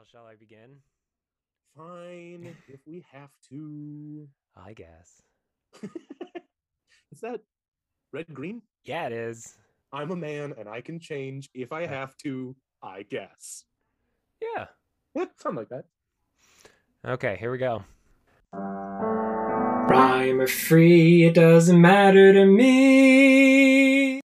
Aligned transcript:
Well, 0.00 0.06
shall 0.10 0.24
I 0.26 0.34
begin? 0.34 0.76
Fine, 1.76 2.56
if 2.68 2.80
we 2.86 3.04
have 3.12 3.28
to. 3.50 4.26
I 4.56 4.72
guess. 4.72 5.20
Is 7.12 7.20
that 7.20 7.42
red 8.10 8.32
green? 8.32 8.62
Yeah, 8.82 9.08
it 9.08 9.12
is. 9.12 9.58
I'm 9.92 10.10
a 10.10 10.16
man 10.16 10.54
and 10.56 10.70
I 10.70 10.80
can 10.80 11.00
change 11.00 11.50
if 11.52 11.70
I 11.70 11.84
have 11.84 12.16
to, 12.22 12.56
I 12.82 13.02
guess. 13.02 13.64
Yeah. 14.40 14.68
Yeah, 15.14 15.26
something 15.36 15.58
like 15.58 15.68
that. 15.68 15.84
Okay, 17.06 17.36
here 17.38 17.52
we 17.52 17.58
go. 17.58 17.84
Rhyme 18.54 20.40
or 20.40 20.46
free, 20.46 21.24
it 21.26 21.34
doesn't 21.34 21.78
matter 21.78 22.32
to 22.32 22.46
me. 22.46 24.22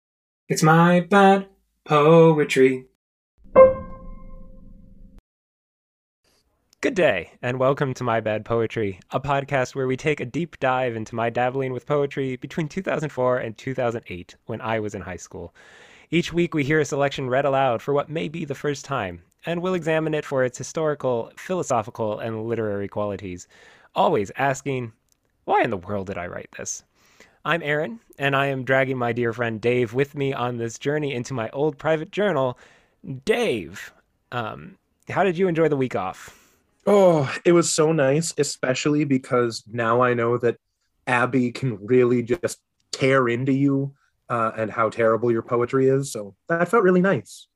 It's 0.50 0.62
my 0.62 1.00
bad 1.00 1.48
poetry. 1.86 2.88
Good 6.92 6.96
day, 6.96 7.30
and 7.40 7.58
welcome 7.58 7.94
to 7.94 8.04
My 8.04 8.20
Bad 8.20 8.44
Poetry, 8.44 9.00
a 9.12 9.18
podcast 9.18 9.74
where 9.74 9.86
we 9.86 9.96
take 9.96 10.20
a 10.20 10.26
deep 10.26 10.60
dive 10.60 10.94
into 10.94 11.14
my 11.14 11.30
dabbling 11.30 11.72
with 11.72 11.86
poetry 11.86 12.36
between 12.36 12.68
2004 12.68 13.38
and 13.38 13.56
2008, 13.56 14.36
when 14.44 14.60
I 14.60 14.78
was 14.78 14.94
in 14.94 15.00
high 15.00 15.16
school. 15.16 15.54
Each 16.10 16.34
week, 16.34 16.52
we 16.52 16.64
hear 16.64 16.80
a 16.80 16.84
selection 16.84 17.30
read 17.30 17.46
aloud 17.46 17.80
for 17.80 17.94
what 17.94 18.10
may 18.10 18.28
be 18.28 18.44
the 18.44 18.54
first 18.54 18.84
time, 18.84 19.22
and 19.46 19.62
we'll 19.62 19.72
examine 19.72 20.12
it 20.12 20.26
for 20.26 20.44
its 20.44 20.58
historical, 20.58 21.32
philosophical, 21.38 22.18
and 22.18 22.46
literary 22.46 22.88
qualities, 22.88 23.48
always 23.94 24.30
asking, 24.36 24.92
why 25.46 25.62
in 25.62 25.70
the 25.70 25.78
world 25.78 26.08
did 26.08 26.18
I 26.18 26.26
write 26.26 26.50
this? 26.58 26.84
I'm 27.42 27.62
Aaron, 27.62 28.00
and 28.18 28.36
I 28.36 28.48
am 28.48 28.64
dragging 28.64 28.98
my 28.98 29.14
dear 29.14 29.32
friend 29.32 29.62
Dave 29.62 29.94
with 29.94 30.14
me 30.14 30.34
on 30.34 30.58
this 30.58 30.78
journey 30.78 31.14
into 31.14 31.32
my 31.32 31.48
old 31.54 31.78
private 31.78 32.10
journal. 32.10 32.58
Dave, 33.24 33.94
um, 34.30 34.76
how 35.08 35.24
did 35.24 35.38
you 35.38 35.48
enjoy 35.48 35.70
the 35.70 35.76
week 35.78 35.96
off? 35.96 36.41
Oh, 36.86 37.32
it 37.44 37.52
was 37.52 37.72
so 37.72 37.92
nice, 37.92 38.34
especially 38.38 39.04
because 39.04 39.62
now 39.70 40.00
I 40.02 40.14
know 40.14 40.38
that 40.38 40.56
Abby 41.06 41.52
can 41.52 41.78
really 41.84 42.22
just 42.22 42.58
tear 42.90 43.28
into 43.28 43.52
you 43.52 43.94
uh, 44.28 44.50
and 44.56 44.70
how 44.70 44.88
terrible 44.90 45.30
your 45.30 45.42
poetry 45.42 45.88
is. 45.88 46.10
So 46.12 46.34
that 46.48 46.68
felt 46.68 46.82
really 46.82 47.00
nice. 47.02 47.46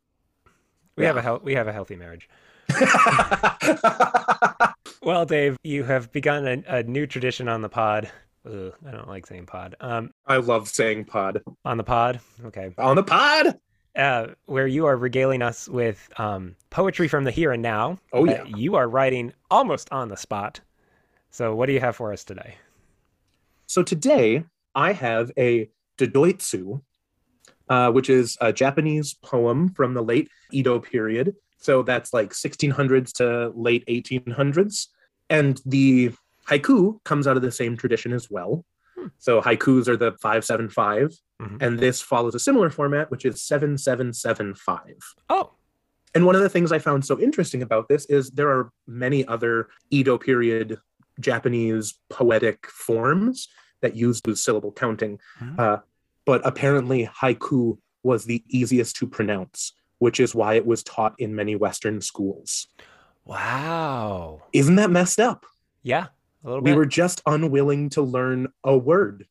We 0.97 1.04
Yeah. 1.04 1.08
have 1.08 1.16
a 1.16 1.22
hel- 1.22 1.41
we 1.42 1.54
have 1.54 1.69
a 1.69 1.72
healthy 1.72 1.97
marriage. 1.97 2.28
Well, 5.02 5.24
Dave, 5.24 5.56
you 5.62 5.84
have 5.84 6.10
begun 6.10 6.48
a, 6.48 6.78
a 6.78 6.82
new 6.82 7.06
tradition 7.06 7.47
on 7.48 7.62
the 7.62 7.69
pod. 7.69 8.10
Ugh, 8.44 8.72
I 8.84 8.91
don't 8.91 9.06
like 9.06 9.24
saying 9.24 9.47
pod. 9.47 9.77
Um, 9.80 10.10
I 10.27 10.38
love 10.38 10.69
saying 10.69 11.04
pod. 11.04 11.42
on 11.64 11.77
the 11.77 11.84
pod, 11.84 12.19
okay, 12.47 12.72
On 12.77 12.97
the 12.97 13.04
pod. 13.04 13.56
Uh, 13.97 14.28
where 14.47 14.66
you 14.66 14.86
are 14.86 14.97
regaling 14.97 15.42
us 15.42 15.69
with 15.69 16.08
um, 16.19 16.55
poetry 16.70 17.08
from 17.08 17.25
the 17.25 17.30
here 17.30 17.52
and 17.52 17.62
now. 17.62 17.98
Oh, 18.12 18.25
yeah. 18.25 18.44
you 18.44 18.77
are 18.77 18.88
writing 18.88 19.33
almost 19.50 19.88
on 19.92 20.08
the 20.08 20.16
spot. 20.16 20.61
So, 21.30 21.55
what 21.55 21.66
do 21.66 21.72
you 21.72 21.80
have 21.80 21.97
for 21.97 22.12
us 22.12 22.25
today? 22.25 22.56
So 23.66 23.83
today 23.83 24.44
I 24.75 24.92
have 24.92 25.30
a 25.36 25.69
Dodoitsu, 25.98 26.80
uh, 27.69 27.91
which 27.91 28.08
is 28.08 28.38
a 28.41 28.53
Japanese 28.53 29.14
poem 29.14 29.70
from 29.70 29.94
the 29.94 30.03
late 30.03 30.28
Edo 30.53 30.78
period. 30.78 31.34
So 31.58 31.83
that's 31.83 32.14
like 32.14 32.31
1600s 32.31 33.12
to 33.14 33.53
late 33.56 33.84
1800s. 33.86 34.86
And 35.28 35.60
the 35.66 36.12
haiku 36.48 37.03
comes 37.03 37.27
out 37.27 37.36
of 37.36 37.42
the 37.42 37.50
same 37.50 37.77
tradition 37.77 38.12
as 38.12 38.31
well. 38.31 38.64
So 39.18 39.40
haikus 39.42 39.88
are 39.88 39.96
the 39.96 40.12
575, 40.22 41.12
Mhm. 41.40 41.62
and 41.62 41.78
this 41.78 42.00
follows 42.00 42.34
a 42.34 42.38
similar 42.38 42.70
format, 42.70 43.10
which 43.10 43.24
is 43.24 43.42
7775. 43.42 44.96
Oh, 45.28 45.52
And 46.14 46.24
one 46.24 46.34
of 46.34 46.40
the 46.40 46.48
things 46.48 46.72
I 46.72 46.78
found 46.78 47.04
so 47.04 47.20
interesting 47.20 47.60
about 47.60 47.88
this 47.88 48.06
is 48.06 48.30
there 48.30 48.48
are 48.48 48.70
many 48.86 49.26
other 49.26 49.68
Edo 49.90 50.16
period 50.16 50.78
Japanese 51.20 51.98
poetic 52.08 52.66
forms 52.70 53.48
that 53.82 53.96
use 53.96 54.22
the 54.22 54.34
syllable 54.34 54.72
counting. 54.72 55.18
Mhm. 55.41 55.58
Uh, 55.58 55.78
but 56.25 56.41
apparently, 56.47 57.06
haiku 57.20 57.76
was 58.02 58.25
the 58.25 58.42
easiest 58.48 58.97
to 58.97 59.06
pronounce, 59.06 59.75
which 59.98 60.19
is 60.19 60.34
why 60.34 60.54
it 60.54 60.64
was 60.64 60.82
taught 60.82 61.14
in 61.19 61.34
many 61.34 61.54
Western 61.54 62.00
schools. 62.00 62.69
wow. 63.26 64.42
Isn't 64.52 64.76
that 64.76 64.91
messed 64.91 65.19
up? 65.20 65.44
Yeah, 65.82 66.06
a 66.46 66.48
little 66.48 66.62
We 66.64 66.70
bit. 66.70 66.76
were 66.78 66.86
just 66.86 67.20
unwilling 67.26 67.90
to 67.90 68.02
learn 68.02 68.48
a 68.64 68.76
word. 68.76 69.26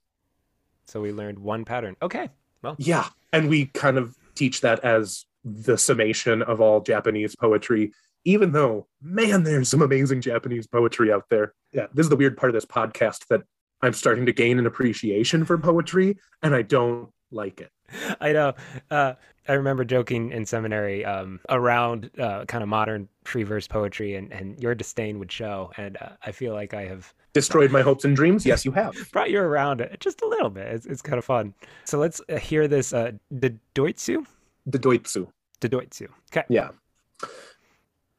So 0.85 1.01
we 1.01 1.11
learned 1.11 1.39
one 1.39 1.65
pattern. 1.65 1.95
Okay. 2.01 2.29
Well, 2.61 2.75
Yeah. 2.77 3.07
And 3.33 3.49
we 3.49 3.65
kind 3.67 3.97
of 3.97 4.15
teach 4.35 4.61
that 4.61 4.81
as 4.83 5.25
the 5.43 5.77
summation 5.77 6.41
of 6.41 6.61
all 6.61 6.81
Japanese 6.81 7.35
poetry, 7.35 7.91
even 8.23 8.51
though, 8.51 8.87
man, 9.01 9.43
there's 9.43 9.69
some 9.69 9.81
amazing 9.81 10.21
Japanese 10.21 10.67
poetry 10.67 11.11
out 11.11 11.25
there. 11.29 11.53
Yeah. 11.71 11.87
This 11.93 12.05
is 12.05 12.09
the 12.09 12.15
weird 12.15 12.37
part 12.37 12.49
of 12.49 12.53
this 12.53 12.65
podcast 12.65 13.27
that 13.29 13.41
I'm 13.81 13.93
starting 13.93 14.25
to 14.27 14.33
gain 14.33 14.57
an 14.59 14.65
appreciation 14.65 15.45
for 15.45 15.57
poetry, 15.57 16.17
and 16.41 16.55
I 16.55 16.61
don't 16.63 17.09
like 17.31 17.61
it. 17.61 17.71
I 18.21 18.31
know. 18.33 18.53
Uh, 18.89 19.13
I 19.47 19.53
remember 19.53 19.85
joking 19.85 20.31
in 20.31 20.45
seminary 20.45 21.06
um, 21.06 21.39
around 21.50 22.09
uh, 22.19 22.45
kind 22.45 22.63
of 22.63 22.69
modern 22.69 23.07
free 23.23 23.44
verse 23.44 23.67
poetry, 23.67 24.16
and, 24.16 24.31
and 24.31 24.61
your 24.61 24.75
disdain 24.75 25.19
would 25.19 25.31
show. 25.31 25.72
And 25.78 25.97
uh, 26.01 26.09
I 26.23 26.31
feel 26.31 26.53
like 26.53 26.73
I 26.73 26.85
have 26.85 27.13
Destroyed 27.35 27.69
my 27.69 27.81
hopes 27.81 28.06
and 28.06 28.16
dreams? 28.16 28.45
Yes, 28.45 28.63
you 28.63 28.72
have. 28.72 28.95
brought 29.11 29.29
you 29.29 29.41
around 29.41 29.81
it 29.81 30.00
just 30.00 30.22
a 30.22 30.25
little 30.25 30.50
bit. 30.50 30.67
It's, 30.67 30.85
it's 30.85 31.01
kind 31.01 31.17
of 31.17 31.25
fun. 31.25 31.53
So 31.83 32.00
let's 32.00 32.22
uh, 32.29 32.38
hear 32.38 32.69
this 32.69 32.94
uh, 32.94 33.11
Dodoitsu. 33.33 34.25
The 34.66 34.79
Doitsu. 34.79 35.28
Dodoitsu. 35.59 36.07
Okay. 36.31 36.45
Yeah. 36.47 36.69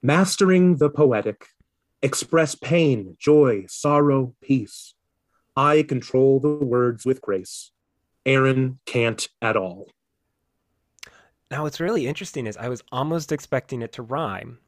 Mastering 0.02 0.76
the 0.76 0.90
poetic, 0.90 1.46
express 2.02 2.54
pain, 2.54 3.16
joy, 3.18 3.64
sorrow, 3.68 4.34
peace. 4.42 4.92
I 5.56 5.82
control 5.82 6.38
the 6.38 6.50
words 6.50 7.06
with 7.06 7.22
grace. 7.22 7.70
Aaron 8.26 8.80
can't 8.84 9.26
at 9.40 9.56
all. 9.56 9.88
Now, 11.50 11.62
what's 11.62 11.80
really 11.80 12.06
interesting 12.06 12.46
is 12.46 12.56
I 12.56 12.68
was 12.68 12.82
almost 12.90 13.32
expecting 13.32 13.82
it 13.82 13.92
to 13.92 14.02
rhyme. 14.02 14.58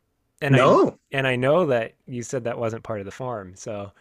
And 0.40 0.54
I, 0.56 0.92
and 1.10 1.26
I 1.26 1.34
know 1.36 1.66
that 1.66 1.94
you 2.06 2.22
said 2.22 2.44
that 2.44 2.58
wasn't 2.58 2.84
part 2.84 3.00
of 3.00 3.06
the 3.06 3.10
form. 3.10 3.54
So, 3.56 3.92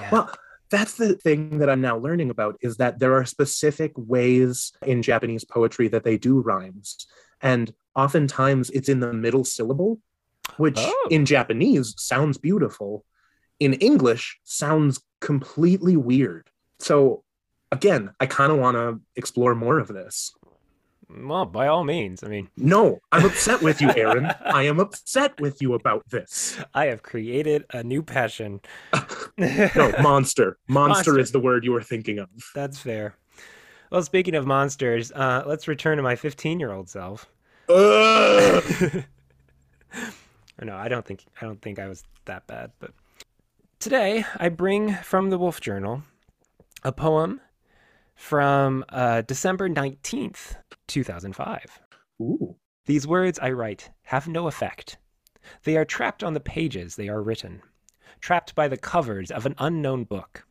yeah. 0.00 0.10
Well, 0.12 0.30
that's 0.70 0.94
the 0.94 1.14
thing 1.14 1.58
that 1.58 1.68
I'm 1.68 1.80
now 1.80 1.96
learning 1.98 2.30
about 2.30 2.56
is 2.60 2.76
that 2.76 3.00
there 3.00 3.14
are 3.14 3.24
specific 3.24 3.92
ways 3.96 4.72
in 4.86 5.02
Japanese 5.02 5.44
poetry 5.44 5.88
that 5.88 6.04
they 6.04 6.16
do 6.16 6.40
rhymes. 6.40 7.06
And 7.42 7.74
oftentimes 7.96 8.70
it's 8.70 8.88
in 8.88 9.00
the 9.00 9.12
middle 9.12 9.44
syllable, 9.44 9.98
which 10.56 10.78
Oh. 10.78 11.08
in 11.10 11.26
Japanese 11.26 11.94
sounds 11.98 12.38
beautiful. 12.38 13.04
In 13.58 13.74
English 13.74 14.38
sounds 14.44 15.00
completely 15.20 15.96
weird. 15.96 16.50
So 16.78 17.24
again, 17.72 18.12
I 18.20 18.26
kind 18.26 18.52
of 18.52 18.58
want 18.58 18.76
to 18.76 19.00
explore 19.16 19.54
more 19.54 19.78
of 19.78 19.88
this. 19.88 20.32
Well, 21.08 21.44
by 21.44 21.66
all 21.66 21.84
means. 21.84 22.24
I 22.24 22.28
mean, 22.28 22.48
No, 22.56 23.00
I'm 23.12 23.24
upset 23.24 23.62
with 23.62 23.80
you, 23.80 23.90
Aaron. 23.96 24.26
I 24.44 24.64
am 24.64 24.80
upset 24.80 25.40
with 25.40 25.62
you 25.62 25.74
about 25.74 26.08
this. 26.10 26.58
I 26.74 26.86
have 26.86 27.02
created 27.02 27.64
a 27.72 27.82
new 27.82 28.02
passion. 28.02 28.60
No, 29.36 29.92
monster. 30.00 30.58
Monster, 30.68 30.68
Monster. 31.12 31.18
is 31.18 31.32
the 31.32 31.40
word 31.40 31.64
you 31.64 31.72
were 31.72 31.82
thinking 31.82 32.18
of. 32.20 32.28
That's 32.54 32.78
fair. 32.78 33.16
Well, 33.90 34.02
speaking 34.02 34.34
of 34.36 34.46
monsters, 34.46 35.10
uh, 35.12 35.42
let's 35.46 35.66
return 35.66 35.96
to 35.96 36.02
my 36.04 36.14
15 36.14 36.60
year 36.60 36.70
old 36.72 36.88
self. 36.88 37.26
Or 37.68 38.62
no, 40.64 40.76
I 40.76 40.88
don't 40.88 41.04
think 41.04 41.24
I 41.40 41.46
don't 41.46 41.60
think 41.60 41.78
I 41.78 41.88
was 41.88 42.04
that 42.26 42.46
bad. 42.46 42.70
But 42.78 42.92
today 43.80 44.24
I 44.36 44.48
bring 44.48 44.94
from 44.94 45.30
the 45.30 45.38
Wolf 45.38 45.60
Journal 45.60 46.02
a 46.84 46.92
poem 46.92 47.40
from 48.14 48.84
uh, 48.88 49.22
December 49.22 49.68
19th, 49.68 50.56
2005. 50.86 51.80
Ooh. 52.20 52.56
These 52.86 53.06
words 53.06 53.38
I 53.38 53.50
write 53.50 53.90
have 54.02 54.28
no 54.28 54.46
effect. 54.46 54.98
They 55.64 55.76
are 55.76 55.84
trapped 55.84 56.22
on 56.22 56.34
the 56.34 56.40
pages 56.40 56.96
they 56.96 57.08
are 57.08 57.22
written, 57.22 57.62
trapped 58.20 58.54
by 58.54 58.68
the 58.68 58.76
covers 58.76 59.30
of 59.30 59.46
an 59.46 59.54
unknown 59.58 60.04
book. 60.04 60.46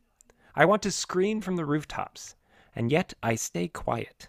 I 0.54 0.64
want 0.64 0.82
to 0.82 0.90
scream 0.90 1.40
from 1.40 1.56
the 1.56 1.64
rooftops, 1.64 2.36
and 2.74 2.90
yet 2.90 3.14
I 3.22 3.34
stay 3.34 3.68
quiet. 3.68 4.28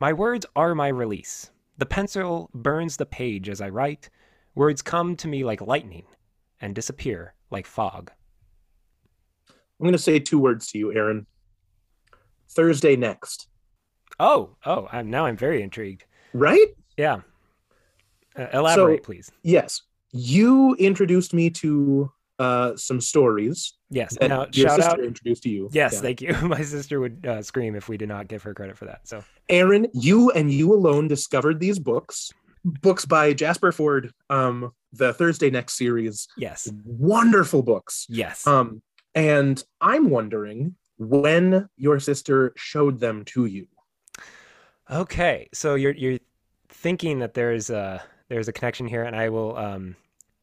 My 0.00 0.12
words 0.12 0.46
are 0.54 0.74
my 0.74 0.88
release. 0.88 1.50
The 1.76 1.86
pencil 1.86 2.50
burns 2.54 2.96
the 2.96 3.06
page 3.06 3.48
as 3.48 3.60
I 3.60 3.68
write. 3.68 4.10
Words 4.54 4.82
come 4.82 5.16
to 5.16 5.28
me 5.28 5.44
like 5.44 5.60
lightning 5.60 6.06
and 6.60 6.74
disappear 6.74 7.34
like 7.50 7.66
fog. 7.66 8.10
I'm 9.48 9.84
going 9.84 9.92
to 9.92 9.98
say 9.98 10.18
two 10.18 10.40
words 10.40 10.70
to 10.72 10.78
you, 10.78 10.92
Aaron. 10.92 11.26
Thursday 12.50 12.96
next. 12.96 13.48
Oh, 14.20 14.56
oh, 14.66 14.88
I'm 14.90 15.10
now 15.10 15.26
I'm 15.26 15.36
very 15.36 15.62
intrigued. 15.62 16.04
Right? 16.32 16.66
Yeah. 16.96 17.20
Uh, 18.36 18.46
elaborate, 18.52 19.02
please. 19.02 19.30
Yes. 19.42 19.82
You 20.12 20.74
introduced 20.76 21.34
me 21.34 21.50
to 21.50 22.10
uh, 22.38 22.76
some 22.76 23.00
stories 23.00 23.74
Yes. 23.90 24.16
Now, 24.20 24.46
your 24.52 24.68
shout 24.68 24.76
sister 24.80 24.90
out. 24.92 25.00
introduced 25.00 25.42
to 25.44 25.48
you. 25.48 25.70
Yes, 25.72 25.94
Yeah. 25.94 26.00
thank 26.00 26.20
you. 26.20 26.34
My 26.42 26.60
sister 26.62 27.00
would 27.00 27.24
uh, 27.26 27.40
scream 27.42 27.74
if 27.74 27.88
we 27.88 27.96
did 27.96 28.08
not 28.08 28.28
give 28.28 28.42
her 28.42 28.52
credit 28.52 28.76
for 28.76 28.84
that. 28.84 29.00
So, 29.08 29.24
Aaron, 29.48 29.86
you 29.94 30.30
and 30.32 30.52
you 30.52 30.74
alone 30.74 31.08
discovered 31.08 31.58
these 31.58 31.78
books, 31.78 32.30
books 32.64 33.06
by 33.06 33.32
Jasper 33.32 33.72
Fforde, 33.72 34.10
um, 34.28 34.72
the 34.92 35.14
Thursday 35.14 35.48
Next 35.50 35.78
series. 35.78 36.28
Yes. 36.36 36.70
Wonderful 36.84 37.62
books. 37.62 38.04
Yes. 38.10 38.46
Um, 38.46 38.82
and 39.14 39.62
I'm 39.80 40.10
wondering 40.10 40.74
when 40.98 41.68
your 41.76 42.00
sister 42.00 42.52
showed 42.56 43.00
them 43.00 43.24
to 43.26 43.46
you. 43.46 43.66
Okay, 44.90 45.48
so 45.52 45.74
you're 45.74 45.94
you're 45.94 46.18
thinking 46.68 47.18
that 47.20 47.34
there's 47.34 47.70
a 47.70 48.02
there's 48.28 48.48
a 48.48 48.52
connection 48.52 48.86
here, 48.86 49.04
and 49.04 49.16
I 49.16 49.28
will 49.28 49.56
um, 49.56 49.96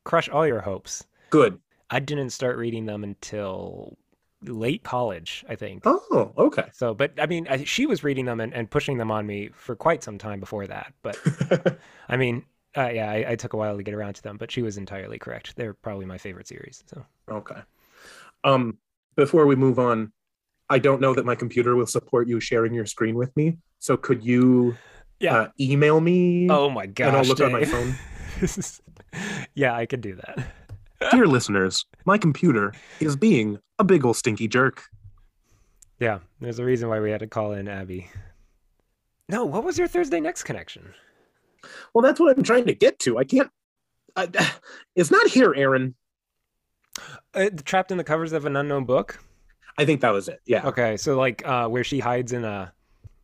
crush 0.04 0.30
all 0.30 0.46
your 0.46 0.62
hopes. 0.62 1.06
Good. 1.30 1.60
I 1.90 2.00
didn't 2.00 2.31
start 2.31 2.57
reading 2.57 2.86
them 2.86 3.04
until 3.04 3.98
late 4.44 4.84
college, 4.84 5.46
I 5.50 5.56
think. 5.56 5.84
Oh, 5.86 6.34
okay. 6.38 6.66
So, 6.74 6.94
but 6.94 7.13
I 7.19 7.25
mean, 7.25 7.48
I, 7.50 7.63
she 7.63 7.86
was 7.86 8.04
reading 8.04 8.25
them 8.25 8.40
and, 8.40 8.54
and 8.54 8.69
pushing 8.69 8.98
them 8.98 9.12
on 9.12 9.25
me 9.25 9.50
for 9.54 9.75
quite 9.75 10.04
some 10.04 10.18
time 10.18 10.40
before 10.40 10.68
that. 10.68 10.94
But 11.01 11.18
I 12.10 12.18
mean, 12.18 12.44
uh, 12.78 12.90
yeah, 12.90 13.10
I, 13.10 13.31
I 13.31 13.36
took 13.36 13.54
a 13.54 13.58
while 13.58 13.78
to 13.78 13.84
get 13.84 13.94
around 13.94 14.16
to 14.16 14.24
them, 14.24 14.38
but 14.38 14.51
she 14.51 14.62
was 14.62 14.78
entirely 14.78 15.18
correct. 15.18 15.56
They're 15.56 15.74
probably 15.74 16.06
my 16.06 16.18
favorite 16.18 16.48
series. 16.48 16.84
So, 16.88 17.06
okay. 17.30 17.62
Um, 18.44 18.78
before 19.16 19.46
we 19.46 19.56
move 19.56 19.80
on, 19.80 20.12
I 20.69 20.79
don't 20.79 21.00
know 21.00 21.13
that 21.13 21.25
my 21.25 21.35
computer 21.35 21.75
will 21.75 21.85
support 21.85 22.27
you 22.27 22.39
sharing 22.39 22.73
your 22.73 22.85
screen 22.85 23.15
with 23.15 23.35
me. 23.35 23.57
So 23.79 23.97
could 23.97 24.23
you 24.23 24.75
yeah, 25.19 25.35
uh, 25.35 25.47
email 25.59 26.01
me 26.01 26.50
oh 26.50 26.69
my 26.69 26.88
gosh, 26.88 27.07
and 27.07 27.17
I'll 27.17 27.23
look 27.23 27.39
on 27.39 27.51
my 27.51 27.65
phone? 27.65 27.95
Is- 28.41 28.81
yeah, 29.56 29.75
I 29.75 29.85
could 29.85 30.01
do 30.01 30.15
that. 30.15 30.47
Dear 31.12 31.27
listeners, 31.27 31.85
my 32.06 32.17
computer 32.17 32.73
is 33.00 33.15
being 33.15 33.59
a 33.79 33.83
big 33.83 34.06
old 34.06 34.17
stinky 34.17 34.47
jerk. 34.47 34.83
Yeah, 36.00 36.19
there's 36.41 36.59
a 36.59 36.65
reason 36.65 36.89
why 36.89 37.00
we 37.00 37.12
had 37.12 37.19
to 37.19 37.27
call 37.27 37.53
in 37.53 37.67
Abby. 37.67 38.09
No, 39.29 39.45
what 39.45 39.63
was 39.63 39.77
your 39.77 39.88
Thursday 39.88 40.19
next 40.19 40.44
connection? 40.44 40.94
Well, 41.94 42.01
that's 42.01 42.19
what 42.19 42.35
I'm 42.35 42.44
trying 42.44 42.65
to 42.65 42.75
get 42.75 43.00
to. 43.00 43.17
I 43.17 43.23
can't. 43.23 43.50
I, 44.15 44.27
it's 44.95 45.12
not 45.12 45.27
here, 45.27 45.53
Aaron. 45.56 45.95
Uh, 47.33 47.50
trapped 47.65 47.91
in 47.91 47.97
the 47.97 48.03
covers 48.03 48.33
of 48.33 48.45
an 48.45 48.56
unknown 48.56 48.85
book. 48.85 49.19
I 49.77 49.86
think 49.86 50.01
that 50.01 50.12
was 50.12 50.27
it. 50.30 50.42
Yeah, 50.45 50.68
Okay, 50.68 50.98
so 50.98 51.18
like 51.18 51.45
uh, 51.45 51.68
where 51.68 51.83
she 51.83 52.00
hides 52.00 52.31
in 52.33 52.44
a 52.45 52.74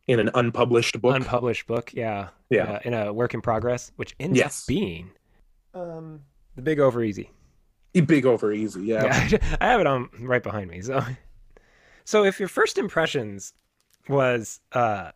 in 0.06 0.18
an 0.20 0.30
unpublished 0.34 1.00
book. 1.00 1.14
unpublished 1.16 1.66
book. 1.66 1.92
Yeah, 1.94 2.28
yeah. 2.50 2.64
uh, 2.74 2.78
in 2.84 2.92
a 2.94 3.12
work 3.12 3.34
in 3.34 3.40
progress, 3.40 3.92
which 3.96 4.14
ends 4.20 4.36
Yes. 4.36 4.62
up 4.62 4.68
being 4.68 5.10
um, 5.74 6.20
the 6.56 6.62
Big 6.62 6.78
Over 6.80 7.02
Easy. 7.02 7.30
The 7.94 8.00
big 8.00 8.24
over 8.26 8.52
easy. 8.52 8.82
Yeah. 8.84 9.28
Yeah, 9.30 9.38
I 9.60 9.66
have 9.66 9.80
it 9.80 9.86
on 9.86 10.08
right 10.20 10.42
behind 10.42 10.70
me. 10.70 10.80
So, 10.80 11.02
so 12.04 12.24
if 12.24 12.38
your 12.40 12.48
first 12.48 12.78
impressions 12.78 13.52
was 14.08 14.60
uh, 14.72 15.10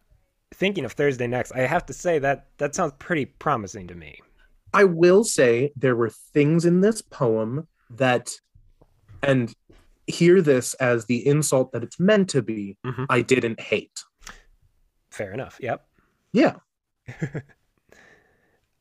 thinking 0.52 0.84
of 0.84 0.92
Thursday 0.92 1.26
next, 1.26 1.52
I 1.52 1.60
have 1.60 1.86
to 1.86 1.94
say 1.94 2.18
that 2.18 2.48
that 2.58 2.74
sounds 2.74 2.92
pretty 2.98 3.24
promising 3.26 3.86
to 3.88 3.94
me. 3.94 4.20
I 4.74 4.84
will 4.84 5.24
say 5.24 5.72
there 5.74 5.96
were 5.96 6.10
things 6.10 6.66
in 6.66 6.82
this 6.82 7.00
poem 7.00 7.66
that, 7.90 8.30
and 9.22 9.54
hear 10.06 10.40
this 10.42 10.74
as 10.74 11.06
the 11.06 11.26
insult 11.26 11.72
that 11.72 11.82
it's 11.82 11.98
meant 11.98 12.28
to 12.30 12.42
be, 12.42 12.76
Mhm. 12.86 13.06
I 13.10 13.22
didn't 13.22 13.60
hate. 13.60 14.02
Fair 15.10 15.32
enough. 15.32 15.58
Yep. 15.60 15.86
Yeah. 16.32 16.56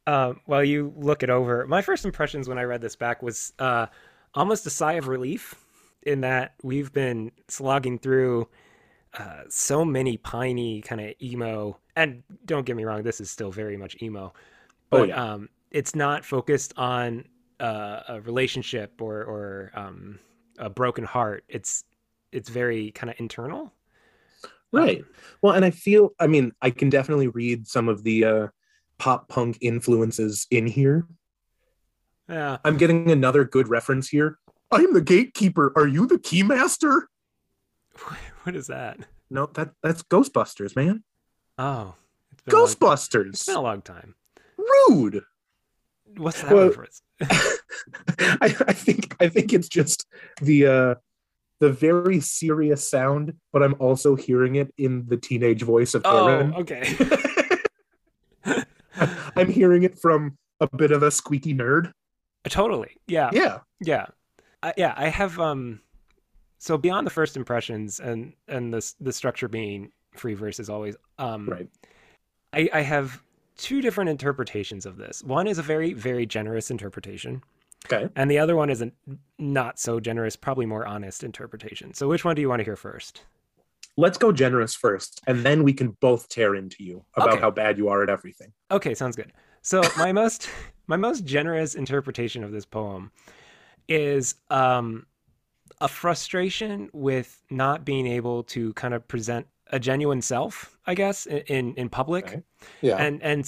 Um, 0.08 0.42
while 0.46 0.64
you 0.64 0.94
look 0.96 1.24
it 1.24 1.32
over, 1.32 1.66
my 1.66 1.82
first 1.82 2.06
impressions 2.06 2.48
when 2.48 2.60
I 2.60 2.64
read 2.64 2.80
this 2.80 2.96
back 2.96 3.24
was 3.24 3.54
uh, 3.58 3.88
almost 4.36 4.68
a 4.68 4.70
sigh 4.70 4.94
of 4.94 5.08
relief 5.08 5.56
in 6.04 6.22
that 6.22 6.54
we've 6.62 6.94
been 6.94 7.32
slogging 7.48 7.98
through 7.98 8.48
uh, 9.18 9.42
so 9.50 9.84
many 9.84 10.18
piney 10.18 10.82
kind 10.82 11.02
of 11.02 11.14
emo, 11.24 11.80
and 11.96 12.22
don't 12.46 12.68
get 12.68 12.76
me 12.76 12.84
wrong, 12.84 13.02
this 13.02 13.20
is 13.20 13.32
still 13.32 13.50
very 13.50 13.78
much 13.78 14.00
emo, 14.00 14.32
Oh, 14.92 15.00
but 15.00 15.10
yeah. 15.10 15.34
um, 15.34 15.50
it's 15.72 15.96
not 15.96 16.24
focused 16.24 16.74
on 16.78 17.26
uh, 17.60 18.02
a 18.08 18.22
relationship 18.22 19.02
or 19.02 19.24
or 19.24 19.72
um, 19.74 20.20
a 20.58 20.70
broken 20.70 21.04
heart. 21.04 21.44
It's 21.48 21.84
it's 22.32 22.50
very 22.50 22.92
kind 22.92 23.10
of 23.10 23.16
internal. 23.20 23.72
Right. 24.72 25.06
Well, 25.42 25.54
and 25.54 25.64
I 25.64 25.72
feel, 25.72 26.10
I 26.20 26.28
mean, 26.28 26.52
I 26.62 26.70
can 26.70 26.90
definitely 26.90 27.30
read 27.30 27.66
some 27.68 27.88
of 27.88 28.04
the 28.04 28.26
uh, 28.26 28.48
pop 28.98 29.30
punk 29.30 29.58
influences 29.62 30.48
in 30.52 30.68
here. 30.68 31.08
Yeah. 32.28 32.58
I'm 32.66 32.76
getting 32.76 33.10
another 33.10 33.46
good 33.46 33.70
reference 33.70 34.10
here. 34.10 34.38
I'm 34.72 34.94
the 34.94 35.02
gatekeeper. 35.02 35.72
Are 35.78 35.88
you 35.88 36.08
the 36.08 36.18
keymaster? 36.18 37.04
What 38.44 38.56
is 38.56 38.68
that? 38.68 39.00
No, 39.32 39.48
that 39.54 39.72
that's 39.82 40.04
Ghostbusters, 40.04 40.76
man. 40.76 41.04
Oh, 41.58 41.96
ghostbusters 42.48 42.48
it's 42.48 42.48
been 42.48 42.56
a 42.56 42.60
long- 42.60 42.68
It's 42.68 43.46
Ghostbusters. 43.46 43.46
been 43.48 43.56
a 43.56 43.62
long 43.62 43.82
time. 43.82 44.16
Rude. 44.58 45.24
What's 46.18 46.42
that 46.44 46.52
Well- 46.54 46.68
reference? 46.68 47.02
I, 48.20 48.56
I 48.68 48.74
think 48.74 49.16
I 49.20 49.28
think 49.30 49.54
it's 49.54 49.70
just 49.70 50.06
the 50.42 50.66
uh 50.66 50.96
the 51.60 51.72
very 51.72 52.20
serious 52.20 52.90
sound, 52.90 53.34
but 53.54 53.64
I'm 53.64 53.76
also 53.80 54.16
hearing 54.16 54.56
it 54.56 54.74
in 54.78 55.06
the 55.08 55.18
teenage 55.18 55.62
voice 55.62 55.94
of 55.94 56.02
Oh, 56.06 56.52
okay. 56.58 56.84
I'm 59.36 59.50
hearing 59.50 59.84
it 59.84 59.98
from 59.98 60.38
a 60.60 60.68
bit 60.76 60.92
of 60.92 61.04
a 61.04 61.12
squeaky 61.12 61.54
nerd. 61.54 61.92
totally. 62.48 62.98
Yeah. 63.08 63.30
Yeah. 63.34 63.60
Yeah. 63.80 64.08
I, 64.64 64.74
yeah. 64.78 64.94
I 64.96 65.10
have 65.10 65.40
um. 65.40 65.82
So 66.58 66.78
beyond 66.78 67.06
the 67.06 67.12
first 67.12 67.38
impressions 67.38 68.00
and 68.00 68.34
and 68.48 68.74
the 68.74 68.94
the 69.00 69.14
structure 69.14 69.48
being 69.48 69.92
free 70.14 70.34
versus 70.34 70.70
always 70.70 70.96
um. 71.20 71.48
Right. 71.48 71.70
I 72.54 72.70
I 72.74 72.82
have 72.82 73.22
two 73.58 73.82
different 73.82 74.10
interpretations 74.10 74.86
of 74.86 74.98
this. 74.98 75.24
One 75.24 75.48
is 75.48 75.58
a 75.58 75.64
very 75.64 75.94
very 75.94 76.26
generous 76.26 76.72
interpretation, 76.72 77.42
Okay. 77.86 78.10
and 78.16 78.30
the 78.30 78.40
other 78.40 78.56
one 78.56 78.70
is 78.70 78.82
a 78.82 78.92
not 79.38 79.80
so 79.80 80.00
generous, 80.00 80.36
probably 80.36 80.66
more 80.66 80.86
honest 80.86 81.24
interpretation. 81.24 81.94
So 81.94 82.08
which 82.08 82.26
one 82.26 82.36
do 82.36 82.42
you 82.42 82.50
want 82.50 82.60
to 82.60 82.64
hear 82.64 82.76
first? 82.76 83.24
Let's 83.98 84.18
go 84.18 84.32
generous 84.32 84.76
first, 84.76 85.22
and 85.28 85.40
then 85.46 85.64
we 85.64 85.72
can 85.74 85.92
both 86.02 86.28
tear 86.28 86.56
into 86.56 86.84
you 86.84 87.06
about 87.16 87.34
Okay. 87.34 87.42
how 87.42 87.52
bad 87.52 87.78
you 87.78 87.88
are 87.90 88.04
at 88.04 88.10
everything. 88.10 88.52
Okay, 88.72 88.94
sounds 88.94 89.16
good. 89.16 89.32
So 89.62 89.82
my 89.96 90.12
most 90.22 90.50
my 90.88 90.98
most 90.98 91.26
generous 91.26 91.76
interpretation 91.76 92.44
of 92.44 92.52
this 92.52 92.66
poem 92.66 93.12
is 93.88 94.36
um 94.50 95.06
a 95.82 95.88
frustration 95.88 96.90
with 96.94 97.42
not 97.50 97.86
being 97.86 98.08
able 98.08 98.44
to 98.44 98.74
kind 98.74 98.94
of 98.94 99.08
present 99.08 99.48
a 99.72 99.80
genuine 99.80 100.22
self, 100.22 100.78
I 100.86 100.94
guess, 100.96 101.26
in 101.26 101.74
in 101.76 101.90
public. 101.90 102.44
Yeah. 102.82 102.98
And 102.98 103.22
and 103.24 103.40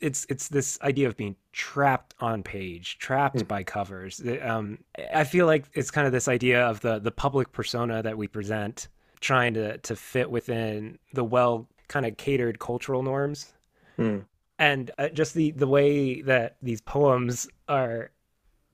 it's 0.00 0.26
it's 0.28 0.48
this 0.48 0.78
idea 0.82 1.08
of 1.08 1.16
being 1.16 1.36
trapped 1.52 2.14
on 2.20 2.42
page, 2.42 2.98
trapped 2.98 3.40
Hmm. 3.40 3.46
by 3.46 3.62
covers. 3.64 4.22
Um, 4.42 4.78
I 5.14 5.24
feel 5.24 5.46
like 5.46 5.64
it's 5.74 5.90
kind 5.90 6.06
of 6.06 6.12
this 6.12 6.28
idea 6.28 6.64
of 6.66 6.80
the 6.80 6.98
the 6.98 7.10
public 7.10 7.52
persona 7.52 8.02
that 8.02 8.16
we 8.18 8.28
present, 8.28 8.88
trying 9.20 9.54
to 9.54 9.78
to 9.78 9.96
fit 9.96 10.30
within 10.30 10.98
the 11.14 11.24
well 11.24 11.68
kind 11.88 12.04
of 12.06 12.16
catered 12.16 12.58
cultural 12.58 13.02
norms 13.02 13.52
Hmm. 13.96 14.18
and 14.58 14.90
uh, 14.98 15.08
just 15.08 15.34
the 15.34 15.52
the 15.52 15.66
way 15.68 16.20
that 16.22 16.56
these 16.62 16.80
poems 16.80 17.48
are 17.68 18.10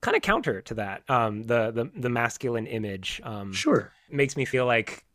kind 0.01 0.17
of 0.17 0.23
counter 0.23 0.61
to 0.63 0.73
that 0.73 1.03
um 1.09 1.43
the 1.43 1.71
the, 1.71 1.89
the 1.95 2.09
masculine 2.09 2.65
image 2.67 3.21
um 3.23 3.53
Sure. 3.53 3.91
makes 4.09 4.35
me 4.35 4.43
feel 4.45 4.65
like 4.65 5.05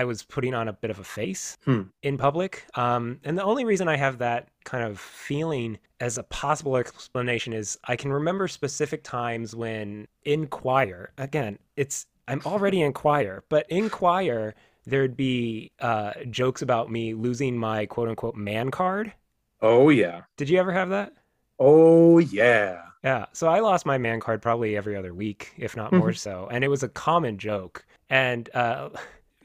i 0.00 0.04
was 0.04 0.22
putting 0.34 0.54
on 0.54 0.66
a 0.68 0.72
bit 0.82 0.90
of 0.90 0.98
a 0.98 1.04
face 1.04 1.44
Hmm. 1.64 1.82
in 2.02 2.16
public 2.18 2.52
um 2.74 3.18
and 3.24 3.36
the 3.38 3.44
only 3.50 3.64
reason 3.64 3.88
i 3.88 3.96
have 3.96 4.18
that 4.18 4.48
kind 4.64 4.84
of 4.84 4.98
feeling 4.98 5.78
as 6.00 6.18
a 6.18 6.22
possible 6.24 6.76
explanation 6.76 7.52
is 7.52 7.78
i 7.92 7.94
can 7.96 8.12
remember 8.12 8.46
specific 8.48 9.00
times 9.02 9.54
when 9.62 10.06
in 10.24 10.46
choir 10.46 11.00
again 11.18 11.58
it's 11.76 12.06
i'm 12.28 12.42
already 12.46 12.80
in 12.86 12.92
choir 12.92 13.42
but 13.48 13.64
in 13.78 13.88
choir 13.90 14.54
there'd 14.86 15.16
be 15.16 15.70
uh 15.80 16.12
jokes 16.30 16.62
about 16.62 16.90
me 16.90 17.12
losing 17.14 17.56
my 17.58 17.84
quote 17.86 18.08
unquote 18.08 18.36
man 18.36 18.70
card 18.70 19.12
Oh 19.60 19.88
yeah. 19.90 20.20
did 20.36 20.48
you 20.48 20.58
ever 20.60 20.72
have 20.72 20.90
that? 20.90 21.12
Oh 21.58 22.18
yeah. 22.18 22.82
Yeah. 23.02 23.26
So 23.32 23.48
I 23.48 23.58
lost 23.58 23.84
my 23.86 23.98
man 23.98 24.20
card 24.20 24.40
probably 24.40 24.76
every 24.76 24.94
other 24.94 25.12
week, 25.12 25.52
if 25.58 25.76
not 25.76 25.92
more 25.92 26.12
so. 26.12 26.46
And 26.52 26.62
it 26.62 26.68
was 26.68 26.84
a 26.84 26.88
common 26.88 27.38
joke. 27.38 27.84
And 28.08 28.48
uh, 28.54 28.90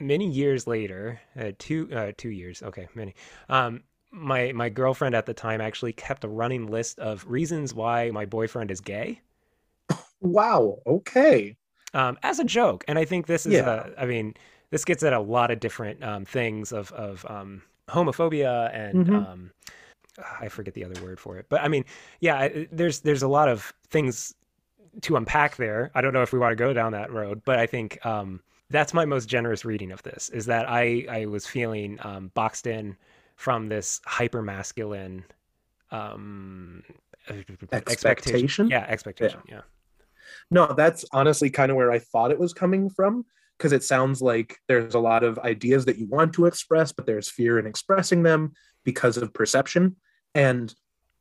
many 0.08 0.30
years 0.30 0.68
later, 0.68 1.20
uh, 1.40 1.52
two 1.58 1.90
uh, 1.94 2.12
two 2.18 2.30
years, 2.30 2.62
okay, 2.64 2.88
many. 2.96 3.16
Um, 3.50 3.84
my 4.12 4.52
my 4.54 4.70
girlfriend 4.70 5.16
at 5.16 5.26
the 5.26 5.34
time 5.34 5.62
actually 5.62 5.94
kept 5.94 6.24
a 6.24 6.28
running 6.28 6.68
list 6.68 7.00
of 7.00 7.26
reasons 7.28 7.74
why 7.74 8.12
my 8.12 8.26
boyfriend 8.26 8.72
is 8.72 8.82
gay, 8.82 9.22
Wow. 10.22 10.82
Okay. 10.88 11.56
um, 11.94 12.18
as 12.24 12.40
a 12.40 12.44
joke. 12.44 12.84
And 12.88 12.98
I 12.98 13.06
think 13.06 13.28
this 13.28 13.46
is, 13.46 13.54
Yeah. 13.54 13.70
uh, 13.70 13.90
I 13.98 14.06
mean, 14.06 14.34
this 14.72 14.86
gets 14.86 15.04
at 15.04 15.14
a 15.14 15.20
lot 15.20 15.52
of 15.52 15.60
different 15.60 16.04
um, 16.04 16.26
things 16.26 16.72
of 16.72 16.92
of 16.94 17.26
um, 17.30 17.62
homophobia 17.90 18.74
and 18.74 19.10
Mhm. 19.10 19.14
um, 19.14 19.52
I 20.42 20.50
forget 20.50 20.74
the 20.74 20.86
other 20.86 21.02
word 21.04 21.20
for 21.20 21.38
it, 21.38 21.48
but 21.50 21.62
I 21.62 21.68
mean, 21.68 21.86
yeah, 22.22 22.38
I- 22.38 22.68
there's 22.72 23.02
there's 23.02 23.24
a 23.24 23.28
lot 23.28 23.50
of 23.50 23.74
things 23.90 24.36
to 25.04 25.18
unpack 25.18 25.58
there. 25.58 25.92
I 25.96 26.02
don't 26.02 26.14
know 26.14 26.24
if 26.24 26.34
we 26.34 26.40
want 26.40 26.52
to 26.54 26.58
go 26.58 26.74
down 26.74 26.94
that 26.94 27.12
road, 27.12 27.44
but 27.46 27.60
I 27.60 27.68
think 27.68 28.04
um, 28.06 28.42
that's 28.74 28.94
my 28.94 29.06
most 29.06 29.30
generous 29.30 29.64
reading 29.64 29.92
of 29.92 30.04
this. 30.04 30.30
Is 30.30 30.48
that 30.48 30.70
I 30.70 31.06
I 31.10 31.26
was 31.28 31.48
feeling 31.48 31.98
um, 32.02 32.32
boxed 32.34 32.68
in 32.68 32.98
from 33.36 33.70
this 33.70 34.02
hyper 34.06 34.42
masculine 34.42 35.24
um 35.92 36.84
Expectation? 37.72 38.68
Yeah, 38.68 38.86
expectation. 38.88 39.40
Yeah. 39.48 39.62
No, 40.52 40.74
that's 40.74 41.06
honestly 41.14 41.50
kind 41.50 41.72
of 41.72 41.78
where 41.78 41.92
I 41.92 42.00
thought 42.00 42.32
it 42.32 42.40
was 42.40 42.54
coming 42.54 42.90
from 42.90 43.26
because 43.58 43.72
it 43.72 43.84
sounds 43.84 44.22
like 44.22 44.58
there's 44.68 44.96
a 44.96 45.00
lot 45.00 45.24
of 45.24 45.40
ideas 45.40 45.86
that 45.86 45.98
you 45.98 46.08
want 46.08 46.34
to 46.34 46.46
express, 46.46 46.92
but 46.92 47.06
there's 47.06 47.30
fear 47.30 47.60
in 47.60 47.66
expressing 47.66 48.24
them 48.24 48.54
because 48.84 49.18
of 49.18 49.34
perception. 49.34 49.96
And 50.36 50.74